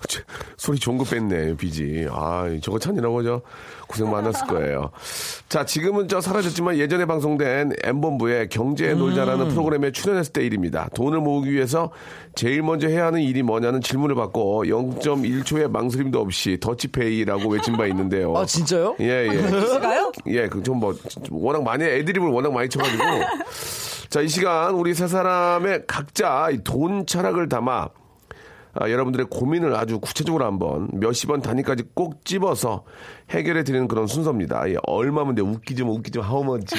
[0.07, 0.19] 치,
[0.63, 2.08] 소리 좋은 거 뺐네, 비지.
[2.10, 3.41] 아, 저거 찾느라고 저
[3.86, 4.91] 고생 많았을 거예요.
[5.49, 10.88] 자, 지금은 저 사라졌지만 예전에 방송된 M본부의 경제에 놀자라는 프로그램에 출연했을 때 일입니다.
[10.95, 11.91] 돈을 모으기 위해서
[12.34, 18.34] 제일 먼저 해야 하는 일이 뭐냐는 질문을 받고 0.1초의 망설임도 없이 더치페이라고 외친 바 있는데요.
[18.38, 18.95] 아 진짜요?
[19.02, 19.41] 예, 예.
[19.82, 20.13] 가요?
[20.28, 20.95] 예, 그좀 뭐
[21.30, 23.04] 워낙 많이 애드립을 워낙 많이 쳐가지고
[24.08, 27.89] 자 이 시간 우리 세 사람의 각자 이돈 철학을 담아
[28.75, 32.83] 아, 여러분들의 고민을 아주 구체적으로 한번 몇십 원 단위까지 꼭 집어서
[33.29, 34.67] 해결해 드리는 그런 순서입니다.
[34.69, 35.41] 예, 얼마면 돼?
[35.43, 36.75] 웃기지 마, 웃기지 마, how much지.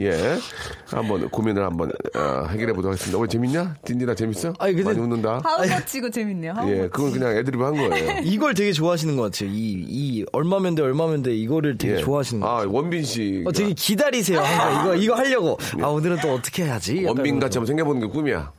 [0.00, 0.38] 예.
[0.86, 3.18] 한번 고민을 한번 어, 해결해 보도록 하겠습니다.
[3.18, 3.76] 오늘 재밌냐?
[3.84, 4.54] 딘디나 재밌어?
[4.58, 5.42] 아니, 근데- 많이 웃는다.
[5.44, 6.52] how much고 재밌네요.
[6.52, 6.88] 예, how much.
[6.90, 8.20] 그건 그냥 애드립 한 거예요.
[8.24, 9.50] 이걸 되게 좋아하시는 것 같아요.
[9.50, 11.98] 이, 이 얼마면 돼, 얼마면 돼, 이거를 되게 예.
[11.98, 12.72] 좋아하시는 것 아, 같아요.
[12.72, 13.44] 원빈 씨.
[13.46, 14.40] 어, 되게 기다리세요.
[14.40, 15.58] 항상 이거, 이거 하려고.
[15.82, 17.04] 아, 오늘은 또 어떻게 해야지?
[17.04, 17.38] 원빈.
[17.40, 18.52] 같이 한번 생겨보는 게 꿈이야.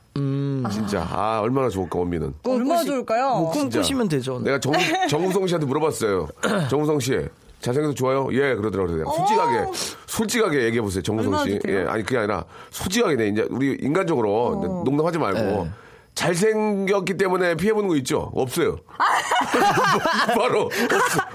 [0.70, 1.06] 진짜.
[1.10, 2.34] 아, 얼마나 좋을까, 원빈은.
[2.44, 3.28] 얼마나 좋을까요?
[3.36, 4.40] 뭐 꿈꾸시면 되죠.
[4.40, 4.72] 내가 정,
[5.08, 6.28] 정우성 씨한테 물어봤어요.
[6.70, 7.18] 정우성 씨.
[7.60, 8.28] 잘생겨서 좋아요?
[8.32, 9.04] 예, 그러더라고요.
[9.04, 9.70] 솔직하게,
[10.06, 11.60] 솔직하게 얘기해보세요, 정우성 씨.
[11.68, 15.68] 예, 아니, 그게 아니라, 솔직하게, 네, 이제, 우리 인간적으로, 농담하지 말고,
[16.14, 18.30] 잘생겼기 때문에 피해보는 거 있죠?
[18.34, 18.76] 없어요.
[20.36, 20.70] 바로,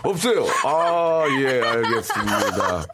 [0.04, 2.86] 없, 어요 아, 예, 알겠습니다.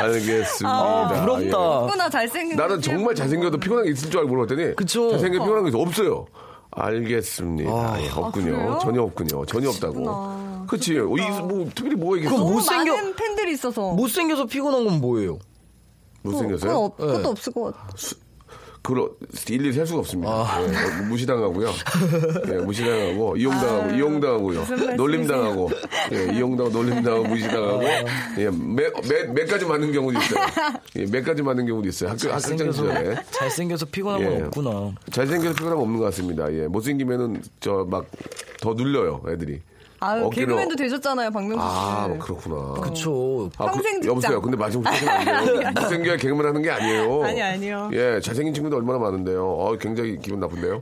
[0.00, 0.68] 알겠습니다.
[0.68, 1.42] 아, 부럽다.
[1.42, 1.48] 예.
[1.50, 5.10] 누구나 잘생긴 나는 거 정말 잘생겨도 피곤한 게 있을 줄 알고 물어봤더니 그쵸.
[5.10, 5.76] 잘생겨 피곤한 게.
[5.76, 6.26] 없어요.
[6.70, 8.02] 알겠습니다.
[8.02, 8.44] 예, 없군요.
[8.52, 8.78] 그래요?
[8.80, 9.44] 전혀 없군요.
[9.46, 10.66] 전혀 없다고.
[10.68, 10.98] 그렇지.
[10.98, 12.36] 어, 이, 뭐 특별히 뭐가 있겠어?
[12.36, 15.38] 너무 못생겨- 많은 팬들이 있어서 못생겨서 피곤한 건 뭐예요?
[16.22, 16.70] 못생겼어요?
[16.72, 17.28] 그건 없, 그것도 네.
[17.28, 17.86] 없을 것 같아.
[18.82, 19.08] 그걸
[19.48, 20.30] 일일이 셀 수가 없습니다.
[20.30, 20.60] 아.
[20.62, 21.68] 예, 무시당하고요.
[22.48, 24.66] 예, 무시당하고 이용당하고 아유, 이용당하고요.
[24.96, 25.70] 놀림당하고
[26.12, 27.82] 예, 이용당하고 놀림당하고 무시당하고
[28.38, 30.46] 예, 몇몇 가지 맞는 경우도 있어요.
[30.96, 32.10] 예, 몇 가지 맞는 경우도 있어요.
[32.10, 34.26] 학교 학생 잘생겨서, 시절에 잘생겨서 피곤한 예.
[34.26, 34.92] 건 없구나.
[35.12, 36.52] 잘생겨서 피곤함 없는 것 같습니다.
[36.52, 38.04] 예, 못생기면은 저 막
[38.60, 39.60] 더 눌려요, 애들이.
[40.02, 41.64] 아유, 개그맨도 되셨잖아요, 박명수 씨.
[41.64, 42.80] 아, 뭐 그렇구나.
[42.80, 43.48] 그쵸.
[43.56, 44.10] 아, 평생 직장.
[44.10, 44.40] 여보세요.
[44.42, 45.70] 근데 안 돼요.
[45.80, 47.22] 못생겨야 개그맨 하는 게 아니에요.
[47.22, 47.90] 아니, 아니요.
[47.92, 49.44] 예, 잘생긴 친구도 얼마나 많은데요.
[49.44, 50.80] 어, 굉장히 기분 나쁜데요.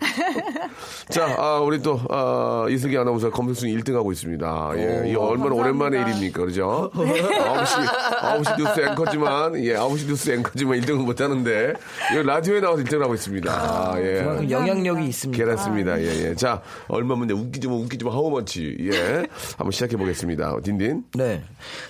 [1.10, 4.72] 자, 아, 우리 또, 아, 이슬기 아나운서 검색순위 1등 하고 있습니다.
[4.76, 6.46] 예, 이 얼마나 오랜만에 일입니까.
[6.46, 6.90] 그죠?
[6.94, 7.86] 9시,
[8.22, 11.74] 9시 뉴스 앵커지만, 예, 9시 뉴스 앵커지만 1등은 못 하는데,
[12.14, 13.52] 이 라디오에 나와서 1등을 하고 있습니다.
[13.52, 14.22] 아, 예.
[14.22, 15.44] 그만큼 영향력이 있습니다.
[15.44, 16.00] 그렇습니다.
[16.00, 16.34] 예, 예.
[16.34, 17.34] 자, 얼마면 돼?
[17.34, 18.76] 웃기지 마, 웃기지 마, how much.
[18.92, 19.09] 예.
[19.56, 20.60] 한번 시작해 보겠습니다.
[20.62, 21.04] 딘딘.
[21.14, 21.42] 네.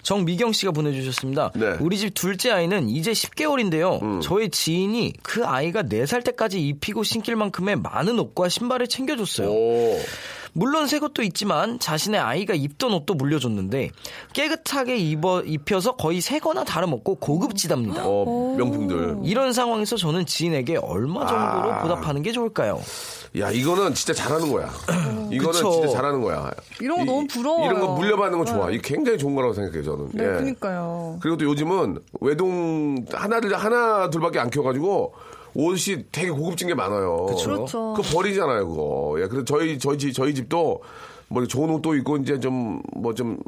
[0.02, 1.52] 정미경 씨가 보내주셨습니다.
[1.54, 1.76] 네.
[1.80, 4.02] 우리 집 둘째 아이는 이제 10개월인데요.
[4.02, 4.20] 음.
[4.20, 9.48] 저의 지인이 그 아이가 4살 때까지 입히고 신길 만큼의 많은 옷과 신발을 챙겨줬어요.
[9.50, 9.98] 오.
[10.52, 13.90] 물론 새 것도 있지만 자신의 아이가 입던 옷도 물려줬는데
[14.32, 18.02] 깨끗하게 입어, 입혀서 거의 새 거나 다름없고 고급지답니다.
[18.04, 19.18] 어, 명품들.
[19.24, 21.82] 이런 상황에서 저는 지인에게 얼마 정도로 아.
[21.82, 22.80] 보답하는 게 좋을까요?
[23.38, 24.68] 야 이거는 진짜 잘하는 거야.
[25.30, 25.70] 이거는 그쵸.
[25.70, 26.50] 진짜 잘하는 거야.
[26.80, 27.64] 이런 거 이- 너무 부러워요.
[27.66, 28.70] 이런 거 물려받는 거 좋아.
[28.70, 30.08] 이게 굉장히 좋은 거라고 생각해요 저는.
[30.14, 30.28] 네, 예.
[30.28, 31.18] 그러니까요.
[31.20, 35.14] 그리고 또 요즘은 외동 하나들 하나 둘밖에 안 키워가지고
[35.54, 37.26] 옷이 되게 고급진 게 많아요.
[37.26, 37.94] 그렇죠.
[37.94, 39.16] 그거 버리잖아요, 그거.
[39.20, 40.80] 예, 그래서 저희 저희 집 저희 집도
[41.28, 43.38] 뭐 좋은 옷도 있고 이제 좀 뭐 좀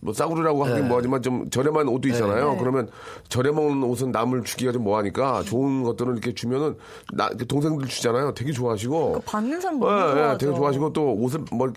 [0.00, 2.52] 뭐 싸구려라고 하긴 뭐하지만 좀 저렴한 옷도 있잖아요.
[2.52, 2.58] 네.
[2.58, 2.88] 그러면
[3.28, 6.76] 저렴한 옷은 남을 주기가 좀 뭐하니까 좋은 것들은 이렇게 주면은
[7.12, 8.32] 나 동생들 주잖아요.
[8.32, 9.22] 되게 좋아하시고.
[9.26, 10.38] 받는 사람 너무 예, 예, 좋아하죠.
[10.38, 11.70] 되게 좋아하시고 또 옷을 뭐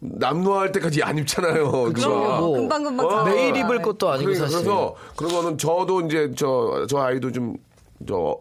[0.00, 1.70] 남노할 때까지 안 입잖아요.
[1.70, 2.40] 그럼요, 그거.
[2.40, 2.50] 뭐.
[2.52, 3.56] 금방 금방 어, 다 매일.
[3.56, 4.64] 입을 것도 아니고 그러니까 사실.
[4.66, 7.56] 그래서 그런 거는 저도 이제 저, 저 아이도 좀,
[8.06, 8.34] 저, 좀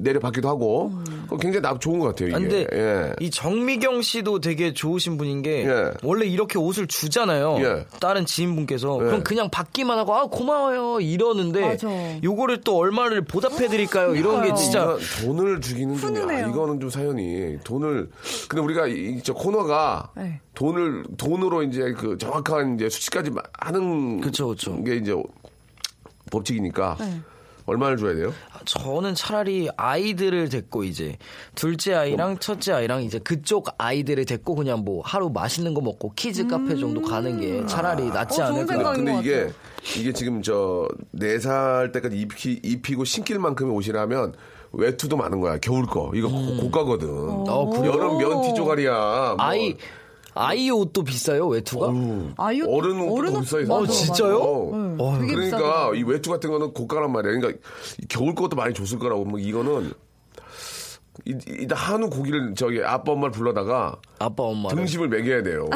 [0.00, 0.92] 내려받기도 하고,
[1.40, 2.36] 굉장히 나 좋은 것 같아요, 이게.
[2.36, 3.12] 아, 근데 예.
[3.20, 5.90] 이 정미경 씨도 되게 좋으신 분인 게 예.
[6.04, 7.56] 원래 이렇게 옷을 주잖아요.
[7.60, 7.86] 예.
[8.00, 9.04] 다른 지인분께서 예.
[9.06, 11.88] 그럼 그냥 받기만 하고 아 고마워요 이러는데 맞아.
[12.22, 14.14] 요거를 또 얼마를 보답해 드릴까요?
[14.14, 14.54] 이런 게.
[14.54, 16.40] 진짜 돈을 주기는 좀, 아.
[16.40, 18.08] 이거는 좀 사연이, 돈을,
[18.48, 20.40] 근데 우리가 이, 저 코너가 네.
[20.54, 24.82] 돈을, 돈으로 이제 그 정확한 이제 수치까지 마- 하는 그쵸, 그쵸.
[24.84, 25.12] 게 이제
[26.30, 27.20] 법칙이니까 네.
[27.68, 28.32] 얼마를 줘야 돼요?
[28.64, 31.16] 저는 차라리 아이들을 데리고 이제
[31.54, 36.46] 둘째 아이랑 첫째 아이랑 이제 그쪽 아이들을 데리고 그냥 뭐 하루 맛있는 거 먹고 키즈
[36.46, 38.92] 카페 정도 가는 게 차라리 낫지 어, 않을까.
[38.94, 39.50] 근데 것 이게.
[39.96, 44.34] 이게 지금 저 네 살 때까지 입히, 입히고 신길 만큼의 옷이라면
[44.72, 47.08] 외투도 많은 거야 겨울 거 이거 고- 고가거든
[47.48, 47.92] 어, 그래요?
[47.92, 49.36] 여름 면 티 조가리야 뭐.
[49.38, 49.76] 아이
[50.34, 51.86] 아이 옷도 비싸요 외투가?
[52.66, 54.36] 어른 옷도 어른 더 옷- 비싸요 어, 진짜요?
[54.38, 54.70] 어.
[54.98, 55.94] 되게 그러니까 비싸더라고요.
[55.94, 57.60] 이 외투 같은 거는 고가란 말이야 그러니까
[58.02, 59.92] 이 겨울 것도 많이 줬을 거라고 뭐 이거는
[61.26, 64.68] 이, 이 한우 고기를 저기 아빠 엄마를 불러다가 아빠 엄마.
[64.68, 65.68] 등심을 먹여야 돼요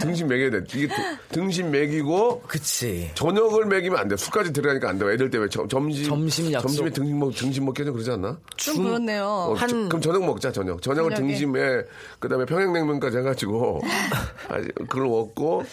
[0.00, 0.94] 등심 먹여야 돼 이게 등-
[1.32, 3.10] 등심 먹이고 그치.
[3.16, 4.16] 저녁을 먹이면 안 돼.
[4.16, 5.12] 술까지 들어가니까 안 돼.
[5.12, 6.68] 애들 때문에 점, 점심 점심 약속.
[6.68, 8.38] 점심에 등심 먹 등심 먹게 좀 그러지 않나?
[8.56, 9.24] 좀 그렇네요.
[9.24, 10.80] 어, 한- 저- 그럼 저녁 먹자 저녁.
[10.80, 11.32] 저녁을 저녁에.
[11.32, 11.82] 등심에
[12.20, 13.80] 그다음에 평양냉면까지 해가지고
[14.48, 15.64] 아, 그걸 먹고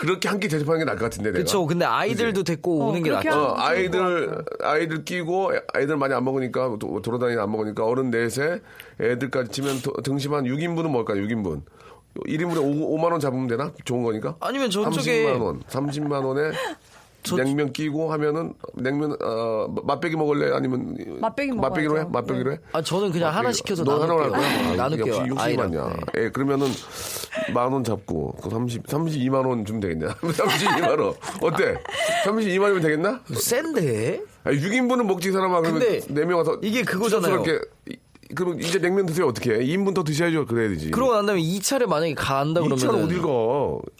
[0.00, 1.42] 그렇게 한 끼 대접하는 게 나을 것 같은데 내가.
[1.42, 1.66] 그쵸.
[1.66, 3.28] 근데 아이들도 데리고 어, 오는 게 낫죠.
[3.30, 8.10] 어, 좋을 아이들 것 아이들 끼고 아이들 많이 안 먹으니까 도- 돌아다니는 안 먹으니까 어른
[8.10, 8.60] 넷에
[9.00, 11.62] 애들까지 치면 도- 등심 한 6인분은 먹을까 6인분.
[12.26, 13.72] 1인분에 5, 만원 잡으면 되나?
[13.84, 14.36] 좋은 거니까?
[14.40, 15.62] 아니면 저쪽에 30만 원.
[15.64, 16.50] 30만 원에
[17.34, 22.04] 냉면 끼고 하면은 냉면 어 맛배기 먹을래 아니면 맛배기 맛배기로 해?
[22.08, 22.58] 맛배기로 해?
[22.72, 24.30] 아 저는 그냥 하나 시켜서 너 하나 할.
[24.30, 24.40] 거야?
[24.40, 25.06] 아, 나눌게요.
[25.14, 25.70] 역시 욕심이 아이랑.
[25.70, 25.88] 많냐.
[26.14, 26.22] 네.
[26.24, 26.68] 예, 그러면은
[27.52, 30.08] 만 원 잡고 그 30, 32만 원 주면 되겠냐?
[30.22, 31.14] 32만 원.
[31.42, 31.76] 어때?
[32.24, 33.20] 32만 원이면 되겠나?
[33.34, 34.22] 센데?
[34.44, 35.60] 아, 6인분은 먹지 이 사람아.
[35.60, 37.42] 그러면 근데 4명 와서 이게 그거잖아요.
[38.36, 39.58] 그럼 이제 냉면 드세요 어떻게 해?
[39.64, 40.46] 2인분 더 드셔야죠.
[40.46, 40.90] 그래야 되지.
[40.92, 43.28] 그러고 난 다음에 2차를 만약에 간다 그러면 2차는 어딜 가?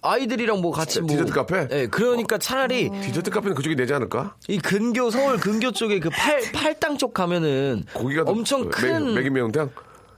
[0.03, 1.67] 아이들이랑 뭐 같이 뭐 디저트 카페?
[1.69, 4.37] 네, 그러니까 차라리 디저트 카페는 그쪽이 내지 않을까?
[4.49, 9.15] 이 근교 서울 근교 쪽에 그 팔 팔당 쪽 가면은 고기가 더 엄청 매- 큰
[9.15, 9.71] 메기 매운탕?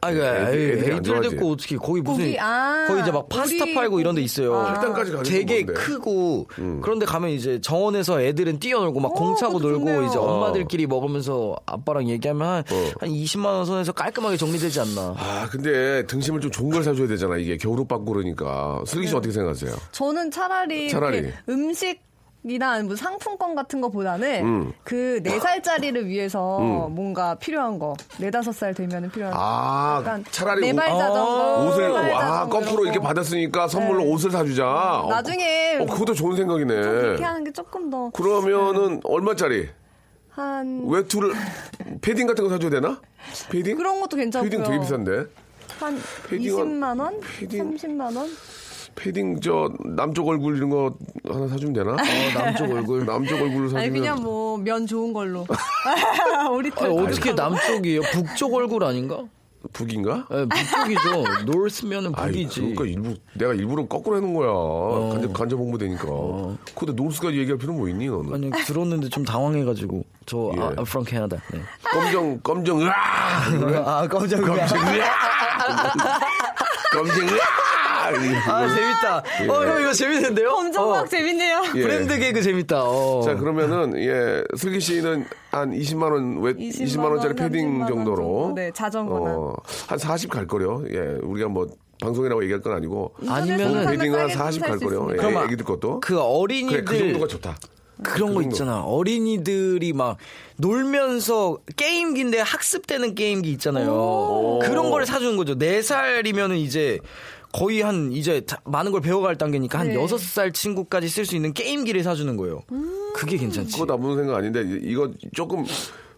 [0.02, 0.14] 애들-
[0.48, 1.28] 애들이 안 애들 좋아하지.
[1.30, 4.22] 데리고 어떻게 거기 무슨 고기, 아, 거기 이제 막 파스타 우리 팔고 이런 데.
[4.22, 4.54] 있어요.
[4.56, 4.70] 아.
[4.74, 5.72] 할당까지 가는 되게 건데.
[5.72, 5.74] 음.
[5.74, 6.46] 크고
[6.82, 10.04] 그런데 가면 이제 정원에서 애들은 뛰어놀고 막 오, 공 차고 놀고 좋네요.
[10.04, 12.90] 이제 엄마들끼리 먹으면서 아빠랑 얘기하면 한, 어.
[13.00, 15.14] 한 20만 원 선에서 깔끔하게 정리되지 않나.
[15.16, 17.36] 아, 근데 등심을 좀 좋은 걸 사줘야 되잖아.
[17.36, 18.82] 이게 겨울옷 받고 그러니까.
[18.86, 19.74] 슬기 씨 어떻게 생각하세요?
[19.92, 21.32] 저는 차라리, 차라리.
[21.48, 22.00] 음식
[22.44, 24.72] 이나 뭐 상품권 같은 거보다는 음.
[24.84, 29.40] 그네 살짜리를 위해서 뭔가 필요한 거, 네 다섯 살 되면 필요한 거.
[29.42, 33.04] 아, 약간 차라리 네발 옷- 자전거, 옷을 세발 아 자전거 거꾸로 이렇게 거.
[33.04, 34.10] 받았으니까 선물로 네.
[34.12, 35.00] 옷을 사주자.
[35.02, 36.74] 어, 나중에 어, 그것도 좋은 생각이네.
[36.74, 38.10] 그렇게 하는 게 조금 더.
[38.10, 39.68] 그러면은 얼마짜리?
[40.30, 41.32] 한 외투를
[42.00, 43.00] 패딩 같은 거 사줘야 되나?
[43.50, 43.76] 패딩?
[43.76, 44.48] 그런 것도 괜찮고요.
[44.48, 45.24] 패딩 되게 비싼데.
[45.80, 45.98] 한
[46.28, 48.28] 패딩은- 20만 원, 패딩- 30만 원.
[48.98, 50.92] 패딩 저 남쪽 얼굴 이런 거
[51.28, 51.96] 하나 사주면 되나?
[52.34, 53.06] 남쪽 얼굴.
[53.06, 55.46] 남쪽 얼굴로 사주면 아니 그냥 뭐 면 좋은 걸로.
[56.52, 58.00] 우리 아니, 어떻게 남쪽이에요?
[58.12, 59.22] 북쪽 얼굴 아닌가?
[59.72, 60.26] 북인가?
[60.30, 61.44] 네, 북쪽이죠.
[61.46, 62.60] 노스면은 아이, 북이지.
[62.74, 64.48] 그러니까 일부 내가 일부러 거꾸로 해놓은 거야.
[64.50, 65.10] 어.
[65.12, 66.04] 간접 간접 홍보 되니까.
[66.74, 68.34] 근데 노스까지 얘기할 필요는 뭐 있니 너는?
[68.34, 70.60] 아니 들었는데 좀 당황해가지고 저 예.
[70.60, 71.40] 아, I'm from Canada.
[71.52, 71.60] 네.
[71.92, 72.90] 검정 검정 으아
[73.86, 74.66] 아 놀랐 검정 으아
[76.92, 77.67] 검정 으아
[78.16, 79.22] 아 재밌다.
[79.48, 80.48] 어형 이거 재밌는데요?
[80.50, 81.62] 검정박 어, 재밌네요.
[81.76, 81.82] 예.
[81.82, 82.82] 브랜드 개그 재밌다.
[82.84, 83.22] 어.
[83.24, 87.78] 자 그러면은 예 슬기 씨는 한 20만 원 외, 20만 20만 원 짜리 원, 패딩
[87.78, 88.52] 30만 원 정도로 정도.
[88.54, 89.30] 네, 자전거나.
[89.36, 89.54] 어,
[89.88, 90.82] 한40 갈 거려.
[90.90, 91.66] 예 우리가 뭐
[92.00, 95.08] 방송이라고 얘기할 건 아니고 아니면은 사면 패딩은 한 싸게 40살갈수 거려.
[95.12, 96.00] 예, 그럼 아- 애기들 것도.
[96.00, 97.56] 그 그래 어린이들 그 정도가 좋다.
[98.00, 98.54] 그런 그 거 정도.
[98.54, 98.82] 있잖아.
[98.82, 100.18] 어린이들이 막
[100.58, 104.60] 놀면서 게임기인데 학습되는 게임기 있잖아요.
[104.62, 105.56] 그런 걸 사주는 거죠.
[105.56, 107.00] 4살이면은 이제
[107.52, 109.94] 거의 한 이제 다- 많은 걸 배워갈 단계니까 한 네.
[109.96, 112.62] 6살 친구까지 쓸 수 있는 게임기를 사주는 거예요.
[113.14, 113.72] 그게 괜찮지.
[113.72, 115.64] 그거 나쁜 생각 아닌데 이- 이거 조금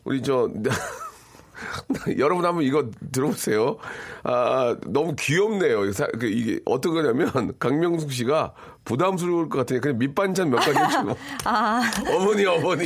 [0.05, 0.49] 우리 저
[2.19, 3.77] 여러분 한번 이거 들어보세요.
[4.23, 5.93] 아, 너무 귀엽네요.
[5.93, 8.53] 사- 그 이게 어떤 거냐면 강명숙 씨가
[8.85, 11.17] 부담스러울 것 같으니 그냥 밑반찬 몇 가지 해주고.
[12.17, 12.85] 어머니, 어머니.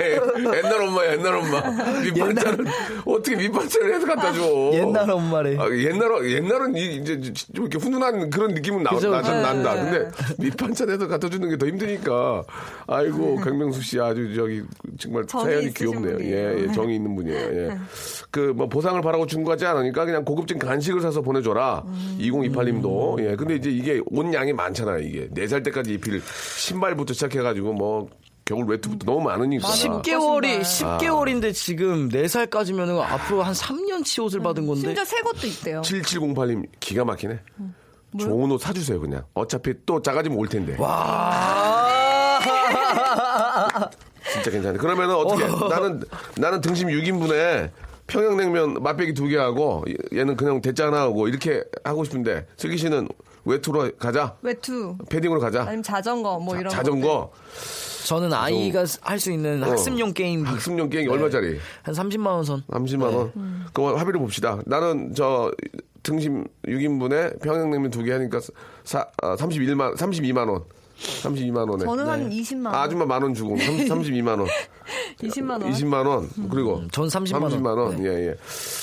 [0.00, 0.20] 예,
[0.58, 1.62] 옛날 엄마야, 옛날 엄마.
[2.02, 2.66] 밑반찬을,
[3.06, 4.42] 어떻게 밑반찬을 해서 갖다 줘.
[4.74, 5.56] 옛날 엄마래.
[5.58, 9.22] 아, 옛날, 옛날은 이- 이제 좀 이렇게 훈훈한 그런 느낌은 나, 그죠, 나.
[9.22, 9.74] 난다.
[9.74, 9.90] 네.
[9.90, 12.42] 근데 밑반찬 해서 갖다 주는 게 더 힘드니까.
[12.86, 14.62] 아이고, 강명숙 씨 아주 저기
[14.98, 16.16] 정말 사연이 귀엽네요.
[16.18, 16.36] 분이에요.
[16.36, 17.38] 예, 예, 정이 있는 분이에요.
[17.38, 17.78] 예.
[18.30, 21.82] 그 뭐 보상을 바라고 준 거지 않으니까 그냥 고급진 간식을 사서 보내줘라.
[21.86, 22.18] 음.
[22.20, 23.22] 2028님도.
[23.24, 23.36] 예.
[23.36, 25.00] 근데 이제 이게 온 양이 많잖아요.
[25.00, 26.22] 이게 4살 때까지 입힐
[26.58, 28.08] 신발부터 시작해가지고 뭐
[28.44, 29.68] 겨울 외투부터 너무 많으니까.
[29.68, 30.98] 10개월이 신발.
[30.98, 35.82] 10개월인데 지금 4살까지면은 앞으로 한 3년치 옷을 받은 건데 심지어 새 것도 있대요.
[35.82, 37.38] 7708님 기가 막히네.
[38.18, 39.24] 좋은 옷 사주세요 그냥.
[39.34, 40.76] 어차피 또 작아지면 올 텐데.
[44.32, 44.78] 진짜 괜찮네.
[44.78, 45.44] 그러면은 어떻게?
[45.68, 46.02] 나는
[46.36, 47.70] 나는 등심 6인분에
[48.06, 49.84] 평양냉면 맛배기 두 개 하고
[50.14, 53.08] 얘는 그냥 대짜 하나 하고 이렇게 하고 싶은데 슬기 씨는
[53.44, 54.36] 외투로 가자.
[54.42, 54.96] 외투.
[55.08, 55.62] 패딩으로 가자.
[55.62, 57.30] 아니면 자전거 뭐 이런 자전거
[58.04, 61.58] 저는 아이가 할 수 있는 학습용 게임기 학습용 게임 얼마짜리?
[61.82, 62.62] 한 30만 원 선.
[62.68, 63.32] 30만 원.
[63.72, 64.58] 그럼 합의를 봅시다.
[64.66, 65.50] 나는 저
[66.04, 68.38] 등심 6인분에 평양냉면 두 개 하니까
[68.84, 70.62] 사, 아, 31만 32만 원.
[70.98, 71.84] 32만 원에.
[71.84, 72.74] 저는 한 20만 원.
[72.74, 74.46] 아줌마 만 원 주고 30, 32만 원.
[75.20, 75.72] 20만 원.
[75.72, 76.30] 20만 원.
[76.50, 77.50] 그리고 전 30만 원.
[77.52, 78.04] 30만 원.
[78.04, 78.34] 예, 예.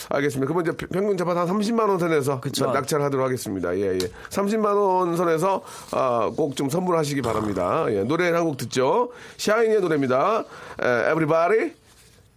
[0.09, 0.51] 알겠습니다.
[0.53, 2.65] 그러면 이제 평균 잡아서 한 30만 원 선에서 그쵸.
[2.67, 3.75] 나- 낙찰 하도록 하겠습니다.
[3.77, 3.97] 예, 예.
[4.29, 7.85] 30만 원 선에서 아, 꼭 좀 선물하시기 바랍니다.
[7.89, 9.09] 예, 노래 한 곡 듣죠.
[9.37, 10.43] 샤이니의 노래입니다.
[10.83, 11.71] 에, Everybody.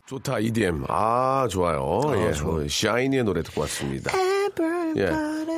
[0.06, 0.84] 좋다, EDM.
[0.88, 2.00] 아, 좋아요.
[2.14, 2.28] 예.
[2.44, 4.12] 어, 샤이니의 노래 듣고 왔습니다.
[4.96, 5.10] 예.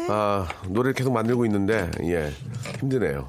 [0.09, 2.33] 아, 노래를 계속 만들고 있는데, 예.
[2.81, 3.29] 힘드네요.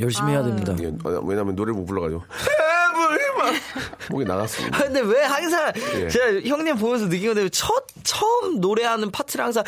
[0.00, 0.74] 열심히 해야 됩니다.
[0.80, 2.22] 예, 어, 왜냐면 노래를 못 불러가지고.
[4.10, 4.76] 목이 나갔습니다.
[4.76, 6.08] 아, 근데 왜 항상 예.
[6.08, 9.62] 제가 형님 보면서 느낀 건데 첫 처음 노래하는 파트를 항상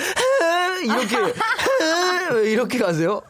[0.85, 1.17] 이렇게
[2.35, 3.23] 왜 이렇게 가세요?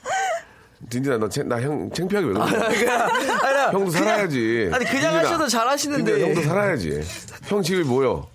[0.90, 2.58] 딘딘아, 너, 나 형, 창피하게 왜 그러냐.
[2.62, 4.70] 아니, 형도 살아야지.
[4.72, 7.02] 아니 그냥 딘딘아, 하셔도 잘하시는데 딘딘아, 형도 살아야지.
[7.44, 8.26] 형 직업이 뭐요?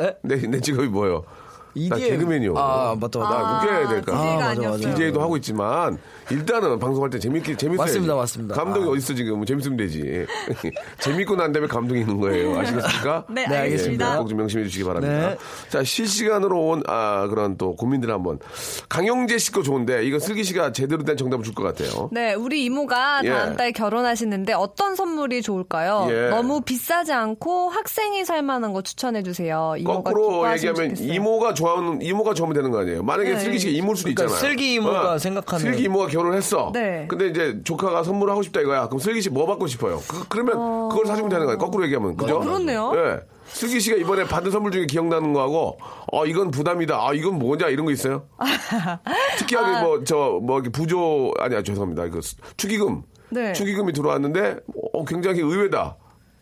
[0.00, 0.14] 에?
[0.22, 1.24] 내, 내 직업이 뭐요?
[1.90, 1.98] 나 EDM.
[2.18, 2.54] 개그맨이요.
[2.56, 3.38] 아, 맞다, 맞다.
[3.38, 4.12] 나 웃겨야 될까.
[4.12, 4.60] DJ가 아, 맞아.
[4.70, 4.90] 맞아.
[4.90, 5.98] DJ도 하고 있지만
[6.30, 7.84] 일단은 방송할 때 재밌게 재밌어요.
[7.84, 8.54] 맞습니다, 맞습니다.
[8.54, 8.90] 감동이 아.
[8.90, 10.26] 어딨어 지금 재밌으면 되지.
[11.00, 12.58] 재밌고 난 다음에 감동이 있는 거예요.
[12.58, 13.24] 아시겠습니까?
[13.30, 14.18] 네, 네, 알겠습니다.
[14.18, 15.30] 꼭좀 명심해 주시기 바랍니다.
[15.30, 15.36] 네.
[15.70, 18.38] 자, 실시간으로 온, 아, 그런 또 고민들 한번.
[18.88, 22.08] 강영재 씨거 좋은데, 이거 슬기 씨가 제대로 된 정답을 줄 것 같아요.
[22.12, 23.28] 네, 우리 이모가 예.
[23.30, 26.06] 다음 달 결혼하시는데 어떤 선물이 좋을까요?
[26.10, 26.28] 예.
[26.28, 29.74] 너무 비싸지 않고 학생이 살 만한 거 추천해 주세요.
[29.78, 31.14] 이모가 거꾸로 얘기하면 좋겠어요.
[31.14, 33.02] 이모가 좋아하는, 이모가 좋으면 되는 거 아니에요?
[33.02, 33.38] 만약에 네.
[33.40, 34.40] 슬기 씨가 이모일 수도 그러니까 있잖아요.
[34.40, 36.70] 슬기 이모가 생각하는- 슬기 이모가 결혼했어.
[36.74, 37.06] 네.
[37.08, 38.86] 근데 이제 조카가 선물하고 싶다 이거야.
[38.88, 40.00] 그럼 슬기 씨 뭐 받고 싶어요?
[40.28, 41.58] 그, 러면 그걸 사주면 되는 거예요.
[41.58, 42.16] 거꾸로 얘기하면.
[42.16, 42.36] 그죠?
[42.36, 42.92] 어, 그렇네요.
[42.96, 43.20] 예.
[43.46, 45.78] 슬기 씨가 이번에 받은 선물 중에 기억나는 거하고,
[46.12, 46.96] 어, 이건 부담이다.
[46.96, 48.24] 아, 이건 뭐냐, 이런 거 있어요?
[49.38, 52.08] 특이하게 뭐, 저, 뭐, 부조, 아니야, 죄송합니다.
[52.10, 52.20] 그,
[52.56, 53.02] 축의금.
[53.30, 53.52] 네.
[53.54, 54.58] 축의금이 들어왔는데,
[54.92, 55.96] 어, 굉장히 의외다.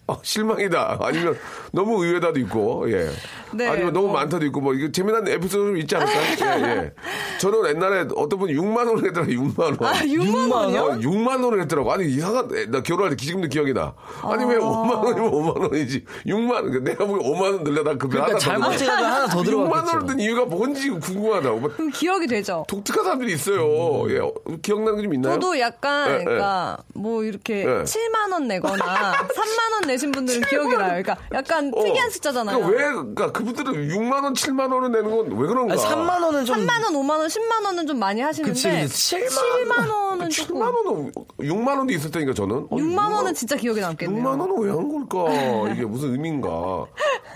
[0.08, 0.98] 어, 실망이다.
[1.00, 1.36] 아니면
[1.72, 3.10] 너무 의외다도 있고, 예.
[3.52, 4.16] 네, 아니면 너무 뭐.
[4.16, 6.64] 많다도 있고, 뭐, 이게 재미난 에피소드 좀 있지 않을까요?
[6.64, 6.92] 예, 예.
[7.40, 9.84] 저는 옛날에 어떤 분이 6만 원을 했더라고요, 6만 원.
[9.84, 10.80] 아, 6만 원이요?
[10.80, 11.92] 어, 6만 원을 했더라고.
[11.92, 13.94] 아니, 이상한, 나 결혼할 때 지금도 기억이 나.
[14.22, 16.04] 아니, 왜 5만 원이면 5만 원이지?
[16.26, 16.84] 6만 원.
[16.84, 19.96] 내가 보기 5만 원 넣으려다 그 그러니까 잘못해가지고 하나 더 6만 들어갔겠죠.
[19.96, 21.58] 원을 든 이유가 뭔지 궁금하다고.
[21.58, 22.64] 뭐 그럼 기억이 되죠.
[22.68, 24.08] 독특한 사람들이 있어요.
[24.14, 24.18] 예.
[24.20, 25.34] 어, 기억나는 게 좀 있나요?
[25.34, 26.24] 저도 약간 예, 예.
[26.24, 27.66] 그러니까 뭐 이렇게 예.
[27.84, 31.02] 7만 원 내거나 3만 원 내신 분들은 기억이 나요.
[31.02, 31.82] 그러니까 약간 어.
[31.82, 32.58] 특이한 숫자잖아요.
[32.58, 35.72] 그러니까 왜, 그러니까 그분들은 6만 원, 7만 원을 내는 건 왜 그런가?
[35.74, 39.16] 아니, 3만 원은 좀 3만 원, 5만 원, 10만 원은 좀 많이 하시는데 그치, 그치.
[39.16, 42.56] 7만 원은 조금 7만 원은 6만 원도 있었다니까 저는.
[42.70, 44.22] 어, 6만 원은 진짜 기억에 남겠네요.
[44.22, 45.72] 6만 원은 왜 한 걸까?
[45.72, 46.86] 이게 무슨 의미인가?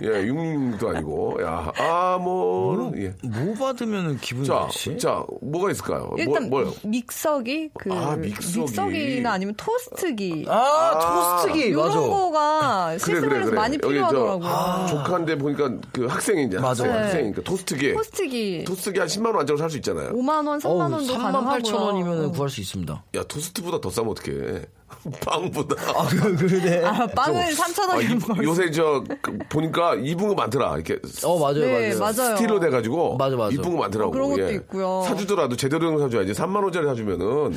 [0.03, 1.39] 예, 6도 아니고.
[1.43, 3.15] 야, 아, 뭐, 예.
[3.25, 4.99] 뭐 받으면 기분이 자, 좋지?
[4.99, 6.11] 자, 뭐가 있을까요?
[6.19, 6.75] 일단 뭐, 뭐요?
[6.85, 9.21] 믹서기 그 아, 믹서기.
[9.23, 12.01] 나 아니면 토스트기 아, 토스트기 이런 맞아.
[12.01, 12.50] 거가
[12.99, 14.49] 실생활에서 많이 여기 저, 필요하더라고요.
[14.49, 16.61] 아, 조카인데 보니까 그 학생이냐.
[16.61, 16.85] 맞아.
[16.85, 17.03] 학생, 네.
[17.03, 17.93] 학생이니까 토스트기.
[17.95, 20.11] 토스트기 토스트기 한 10만 원 안짝으로 살 수 있잖아요.
[20.13, 21.59] 5만 원, 3만 어우, 원도 3만 가능하고요.
[21.63, 22.31] 8천 원이면 어.
[22.33, 23.05] 구할 수 있습니다.
[23.17, 24.63] 야, 토스트보다 더 싸면 어떡해.
[25.25, 25.77] 빵보다.
[25.97, 26.85] 아, 그러네.
[26.85, 30.75] 아, 빵은 3천 아, 원이면 이- 요새 저 그, 보니까 이쁜 거 많더라.
[30.75, 31.99] 이렇게 어, 맞아요, 네, 맞아요.
[32.17, 32.37] 맞아요.
[32.37, 33.53] 스틸로 돼 가지고 맞아, 맞아.
[33.55, 34.11] 이쁜 거 많더라고.
[34.11, 34.55] 어, 그런 것도 예.
[34.55, 35.03] 있고요.
[35.07, 36.33] 사주더라도 제대로 된 거 사줘야지.
[36.33, 37.57] 3만 원짜리 사주면은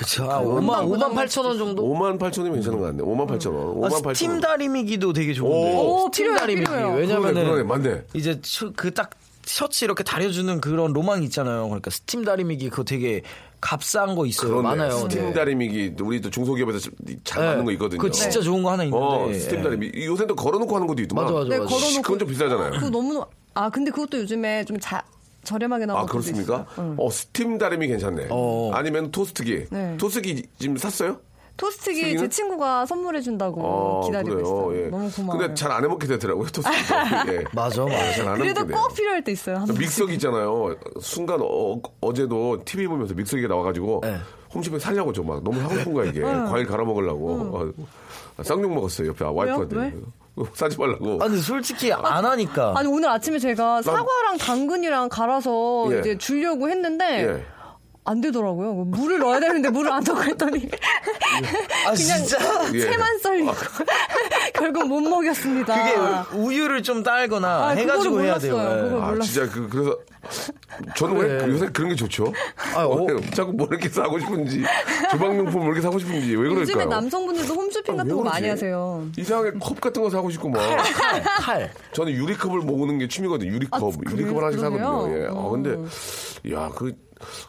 [0.00, 0.24] 그쵸.
[0.30, 1.82] 아, 5만, 5만 8천 원 정도?
[1.84, 3.02] 5만 8천 원이면 괜찮은 거 같네.
[3.04, 3.74] 5만 8천 원.
[3.80, 4.40] 5만 아, 8천 스팀 원.
[4.40, 5.76] 다리미기도 되게 좋은데.
[5.76, 5.98] 오.
[6.06, 6.70] 스팀 필요해요, 다리미기.
[6.72, 8.02] 왜냐면은 그러네, 그러네, 맞네.
[8.14, 8.40] 이제
[8.76, 9.10] 그 딱
[9.44, 11.64] 셔츠 이렇게 다려주는 그런 로망이 있잖아요.
[11.64, 13.22] 그러니까 스팀 다리미기 그거 되게
[13.60, 14.48] 값싼 거 있어요.
[14.52, 14.68] 그러네.
[14.68, 14.90] 많아요.
[15.00, 15.32] 스팀 네.
[15.34, 16.90] 다리미기 우리도 중소기업에서
[17.24, 17.48] 잘 네.
[17.50, 18.00] 만든 거 있거든요.
[18.00, 19.04] 그거 진짜 좋은 거 하나 있는데.
[19.04, 19.62] 어, 스팀 예.
[19.62, 19.92] 다리미.
[20.06, 21.24] 요새는 또 걸어놓고 하는 것도 있더만.
[21.24, 21.68] 맞아, 맞아, 네, 맞아.
[21.74, 22.70] 걸어놓고 그건 좀 비싸잖아요.
[22.80, 25.02] 그 너무 아 근데 그것도 요즘에 좀 자,
[25.44, 26.66] 저렴하게 나온 아 그렇습니까?
[26.78, 26.94] 응.
[26.98, 28.28] 어 스팀 다리미 괜찮네.
[28.30, 28.70] 어.
[28.74, 29.66] 아니면 토스트기.
[29.70, 29.96] 네.
[29.96, 31.18] 토스트기 지금 샀어요?
[31.56, 32.16] 토스트기?
[32.16, 34.46] 제 친구가 선물해 준다고 어, 기다리고 그래요.
[34.46, 34.76] 있어요.
[34.86, 34.88] 예.
[34.88, 35.38] 너무 고마워요.
[35.40, 36.76] 근데 잘 안 해먹게 되더라고요 토스트기.
[37.28, 37.44] 예.
[37.52, 38.12] 맞아, 맞아.
[38.14, 38.88] 잘안 그래도 꼭 돼요.
[38.96, 39.64] 필요할 때 있어요.
[39.78, 40.74] 믹서기 있잖아요.
[41.00, 44.16] 순간 어, 어제도 TV 보면서 믹서기가 나와가지고 네.
[44.54, 47.30] 홈쇼핑 살려고 저막 너무 하고 싶은 거야 이게 과일 갈아 먹으려고
[48.38, 49.94] 어, 쌍욕 먹었어요 옆에 와이프한테 왜?
[50.54, 51.18] 사지 말라고.
[51.20, 52.74] 아, 근데 솔직히 안 하니까.
[52.76, 56.00] 아니 오늘 아침에 제가 사과랑 당근이랑 갈아서 예.
[56.00, 57.59] 이제 주려고 했는데 예.
[58.04, 58.72] 안 되더라고요.
[58.86, 60.68] 물을 넣어야 되는데 물을 안 넣고 했더니
[61.86, 62.38] 아, 그냥 진짜?
[62.74, 62.80] 예.
[62.80, 63.52] 채만 썰리고
[64.54, 65.74] 결국 못 먹였습니다.
[66.32, 68.54] 그게 우유를 좀 딸거나 아, 해가지고 그거를 해야 돼요.
[68.56, 68.84] 몰랐어요.
[68.86, 68.88] 예.
[68.90, 69.24] 그걸 아.
[69.24, 69.98] 진짜 그 그래서
[70.96, 71.52] 저는 왜 그래.
[71.52, 72.32] 요새 그런 게 좋죠?
[72.74, 73.04] 아, 어.
[73.04, 74.62] 왜 자꾸 뭐 이렇게 사고 싶은지
[75.10, 76.60] 주방용품 뭐 이렇게 사고 싶은지 왜 그럴까요?
[76.62, 78.22] 요즘에 남성분들도 홈쇼핑 아, 같은 왜 거?
[78.22, 79.06] 많이 하세요.
[79.16, 80.58] 이상하게 컵 같은 거 사고 싶고 막
[80.94, 81.70] 칼, 칼.
[81.92, 83.52] 저는 유리컵을 모으는 게 취미거든요.
[83.52, 84.16] 유리컵, 아, 그래요?
[84.16, 84.60] 유리컵을 하나씩?
[84.60, 85.18] 사거든요.
[85.18, 85.26] 예.
[85.26, 85.50] 아, 어.
[85.50, 85.76] 근데
[86.52, 86.94] 야, 그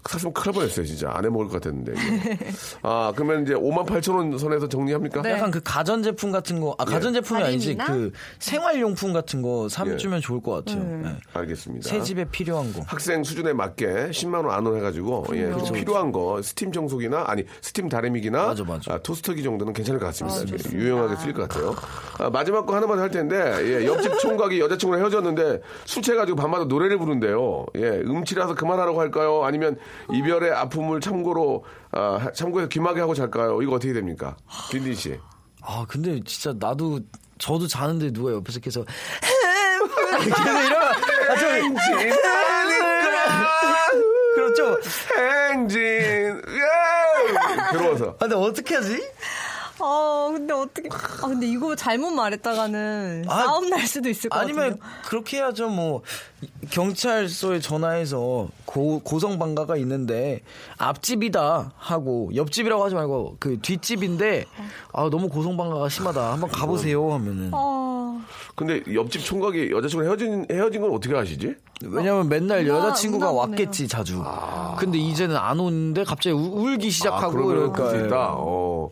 [0.10, 1.12] 샀으면 큰일 날 뻔했어요, 진짜.
[1.14, 1.94] 안 해 먹을 것 같았는데.
[2.84, 5.22] 아, 그러면 이제 5만 8천 원 선에서 정리합니까?
[5.22, 5.32] 네.
[5.32, 7.76] 약간 그 가전제품 같은 거, 아, 가전제품이 아니지.
[7.78, 7.86] 다림이나?
[7.88, 10.22] 그 생활용품 같은 거 사주면 예.
[10.22, 11.02] 좋을 것 같아요.
[11.06, 11.16] 예.
[11.34, 11.88] 알겠습니다.
[11.90, 12.82] 새 집에 필요한 거.
[12.86, 17.90] 학생 수준에 맞게 10만 원 안으로 해가지고 예, 그리고 필요한 거 스팀 청소기나 아니 스팀
[17.90, 18.94] 다리미기나 맞아, 맞아.
[18.94, 20.40] 아, 토스터기 정도는 괜찮을 것 같습니다.
[20.40, 20.78] 아, 예.
[20.78, 21.76] 유용하게 쓸것 같아요.
[22.18, 23.36] 아, 마지막 거 하나만 할 텐데
[23.82, 27.66] 예, 옆집 총각이 여자친구랑 헤어졌는데 술 취해가지고 밤마다 노래를 부른대요.
[27.78, 29.44] 예, 음치라서 그만하라고 할까요?
[29.44, 29.61] 아니면
[30.12, 33.62] 이별의 아픔을 참고로 아, 참고해서 귀마개 하고 잘까요?
[33.62, 34.36] 이거 어떻게 됩니까,
[34.72, 35.20] 빈딘 씨?
[35.62, 37.00] 아, 근데 진짜 나도,
[37.38, 38.86] 저도 자는데 누가 옆에서 계속,
[40.20, 41.48] 계속 이러면, 아, 저,
[44.36, 44.80] 그렇죠.
[45.18, 46.34] 행진 예!
[47.72, 49.02] 괴로워서 아, 근데 어떻게 하지?
[49.84, 50.90] 아 근데 어떻게?
[50.92, 54.92] 아 근데 이거 잘못 말했다가는 아, 싸움 날 수도 있을 것 아니면 같아요.
[55.06, 56.02] 그렇게 해야죠 뭐
[56.70, 60.42] 경찰서에 전화해서 고, 고성방가가 있는데
[60.78, 64.46] 앞집이다 하고 옆집이라고 하지 말고 그 뒷집인데
[64.94, 68.22] 아 너무 고성방가가 심하다 한번 가보세요 하면은 아
[68.56, 71.56] 근데 옆집 총각이 여자친구 헤어진 헤어진 건 어떻게 아시지?
[71.84, 73.32] 왜냐면 맨날 아, 여자친구가.
[73.32, 74.24] 왔겠지 자주
[74.78, 77.74] 근데 이제는 안 오는데 갑자기 우, 울기 시작하고
[78.06, 78.34] 있다.
[78.38, 78.90] 어.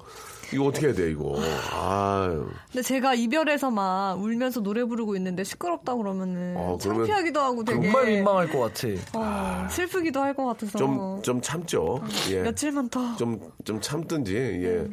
[0.54, 1.36] 이거 어떻게 해야 돼 이거?
[1.74, 2.47] 아유.
[2.72, 7.82] 근데 제가 이별해서 막 울면서 노래 부르고 있는데 시끄럽다 그러면은 어, 그러면 창피하기도 하고 되게
[7.84, 12.02] 정말 민망할 것 같아 어, 슬프기도 할 것 같아서 좀 좀 참죠.
[12.32, 12.41] 예.
[12.43, 14.88] 며칠만 더 좀 좀 참든지 예.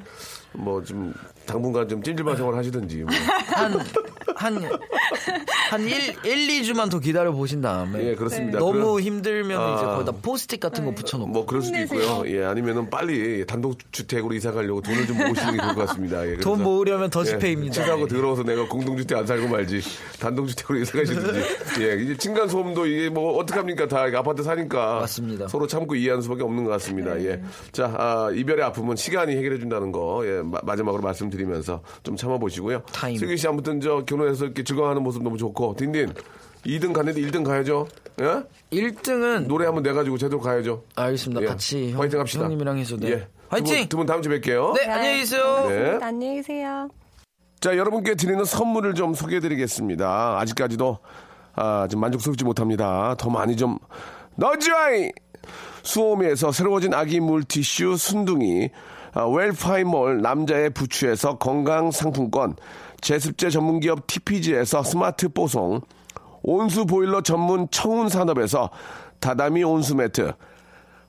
[0.52, 1.12] 뭐좀
[1.46, 3.10] 당분간 좀 찜질방 생활 하시든지 뭐.
[4.36, 4.62] 한한
[5.80, 5.88] 1,
[6.24, 8.58] 1, 2주만 더 기다려 보신 다음에 예, 그렇습니다.
[8.58, 9.74] 너무 그럼- 힘들면 아.
[9.76, 12.00] 이제 거기다 포스트잇 같은 거 붙여 놓고 뭐 그럴 수도 힘내세요.
[12.00, 12.22] 있고요.
[12.36, 16.26] 예, 아니면은 빨리 단독 주택으로 이사 가려고 돈을 좀 모으시 는 게 좋을 것 같습니다.
[16.28, 17.72] 예, 돈 모으려면 예, 더치페이입니다.
[17.72, 19.80] 집하고 들어와서 내가 공동주택 안 살고 말지
[20.20, 21.40] 단독주택으로 이사 가시든지.
[21.82, 23.86] 예, 이제 층간 소음도 이게 뭐 어떡합니까?
[23.88, 25.48] 다 아파트 사니까 맞습니다.
[25.48, 27.18] 서로 참고 이해하는 수밖에 없는 것 같습니다.
[27.22, 27.42] 예,
[27.72, 32.82] 자 아, 이별의 아픔은 시간이 해결해 준다는 거 예, 마, 마지막으로 말씀드리면서 좀 참아보시고요.
[32.92, 33.18] 타임.
[33.18, 36.12] 슬기 씨 아무튼 저 결혼해서 이렇게 즐거워하는 모습 너무 좋고 딘딘
[36.66, 37.86] 2등 갔는데 1등 가야죠.
[38.20, 38.42] 예?
[38.76, 40.82] 1등은 노래 한번 내 가지고 제대로 가야죠.
[40.96, 41.42] 알겠습니다.
[41.42, 41.46] 예.
[41.46, 42.44] 같이 형, 화이팅 합시다.
[42.44, 43.08] 형님이랑 해서 네.
[43.10, 43.28] 예.
[43.56, 43.88] 화이팅!
[43.88, 44.74] 두 분 다음 주에 뵐게요.
[44.74, 45.66] 네, 안녕히 계세요.
[45.68, 45.98] 네.
[46.02, 46.88] 안녕히 계세요.
[47.60, 50.38] 자, 여러분께 드리는 선물을 좀 소개해 드리겠습니다.
[50.38, 50.98] 아직까지도
[51.54, 53.14] 아, 좀 만족스럽지 못합니다.
[53.18, 53.78] 더 많이 좀
[54.36, 55.10] 넣어줘이!
[55.82, 58.68] 수오미에서 새로워진 아기 물티슈 순둥이,
[59.14, 62.56] 아, 웰파이몰 남자의 부추에서 건강 상품권,
[63.00, 65.80] 제습제 전문기업 TPG에서 스마트 뽀송,
[66.42, 68.68] 온수 보일러 전문 청운 산업에서
[69.20, 70.32] 다다미 온수 매트,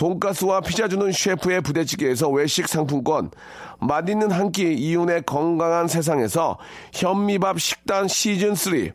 [0.00, 3.30] 돈가스와 피자 주는 셰프의 부대찌개에서 외식 상품권,
[3.80, 6.56] 맛있는 한 끼 이윤의 건강한 세상에서
[6.94, 8.92] 현미밥 식단 시즌 3,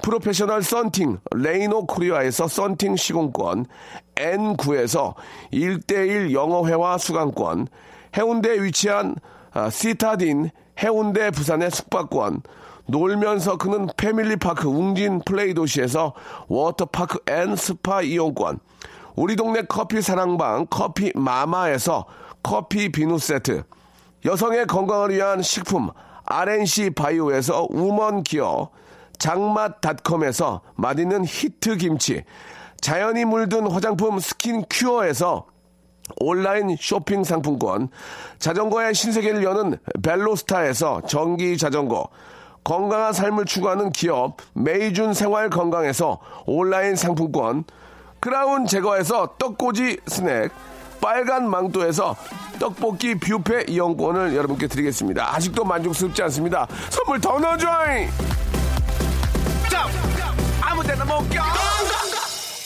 [0.00, 3.66] 프로페셔널 썬팅 레이노 코리아에서 썬팅 시공권,
[4.14, 5.14] N9에서
[5.52, 7.66] 1대1 영어회화 수강권,
[8.16, 9.16] 해운대에 위치한
[9.52, 12.42] 아, 시타딘 해운대 부산의 숙박권,
[12.86, 16.14] 놀면서 크는 패밀리파크 웅진 플레이 도시에서
[16.46, 18.60] 워터파크 and 스파 이용권,
[19.18, 22.06] 우리 동네 커피 사랑방 커피 마마에서
[22.40, 23.64] 커피 비누 세트,
[24.24, 25.90] 여성의 건강을 위한 식품
[26.24, 28.70] RNC 바이오에서 우먼 기어,
[29.18, 32.22] 장맛닷컴에서 맛있는 히트 김치,
[32.80, 35.46] 자연이 물든 화장품 스킨 큐어에서
[36.20, 37.88] 온라인 쇼핑 상품권,
[38.38, 42.06] 자전거의 신세계를 여는 벨로스타에서 전기 자전거,
[42.62, 47.64] 건강한 삶을 추구하는 기업 메이준 생활 건강에서 온라인 상품권,
[48.20, 50.50] 크라운 제거에서 떡꼬지 스낵,
[51.00, 52.16] 빨간 망토에서
[52.58, 55.34] 떡볶이 뷔페 이용권을 여러분께 드리겠습니다.
[55.34, 56.66] 아직도 만족스럽지 않습니다.
[56.90, 58.08] 선물 더 넣어줘잉!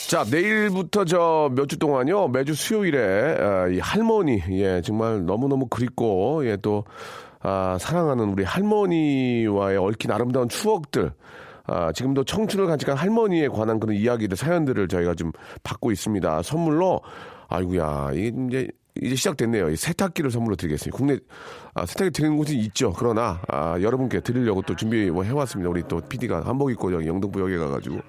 [0.09, 6.45] 자, 내일부터 저 몇 주 동안요, 매주 수요일에, 아, 이 할머니, 예, 정말 너무너무 그립고,
[6.45, 6.83] 예, 또,
[7.41, 11.13] 아, 사랑하는 우리 할머니와의 얽힌 아름다운 추억들,
[11.65, 15.31] 아, 지금도 청춘을 간직한 할머니에 관한 그런 이야기들, 사연들을 저희가 좀
[15.63, 16.41] 받고 있습니다.
[16.43, 17.01] 선물로,
[17.47, 18.67] 아이고야, 이게 이제,
[19.01, 19.69] 이제 시작됐네요.
[19.69, 20.95] 이 세탁기를 선물로 드리겠습니다.
[20.95, 21.17] 국내,
[21.73, 22.93] 아, 세탁기 드리는 곳이 있죠.
[22.93, 25.69] 그러나, 아, 여러분께 드리려고 또 준비 뭐 해왔습니다.
[25.69, 27.99] 우리 또 PD가 한복 입고 여기 영등포 역에 가가지고.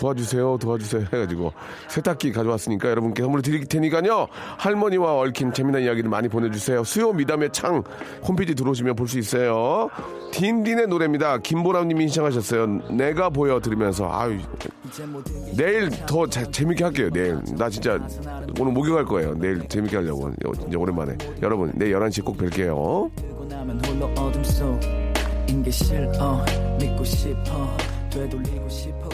[0.00, 1.52] 도와주세요, 도와주세요 해가지고
[1.88, 4.26] 세탁기 가져왔으니까 여러분께 선물 드릴 테니까요.
[4.56, 6.82] 할머니와 얽힌 재미난 이야기를 많이 보내주세요.
[6.84, 7.82] 수요 미담의 창
[8.26, 9.90] 홈페이지 들어오시면 볼 수 있어요.
[10.32, 11.38] 딘딘의 노래입니다.
[11.38, 12.66] 김보람님이 신청하셨어요.
[12.92, 14.38] 내가 보여 들으면서 아유
[15.56, 17.10] 내일 더 자- 재밌게 할게요.
[17.12, 17.98] 내일 나 진짜
[18.58, 19.34] 오늘 목욕할 거예요.
[19.34, 23.10] 내일 재밌게 하려고 진짜 오랜만에 여러분 내일 11시에 꼭 뵐게요.
[28.10, 29.08] 되돌리고 싶어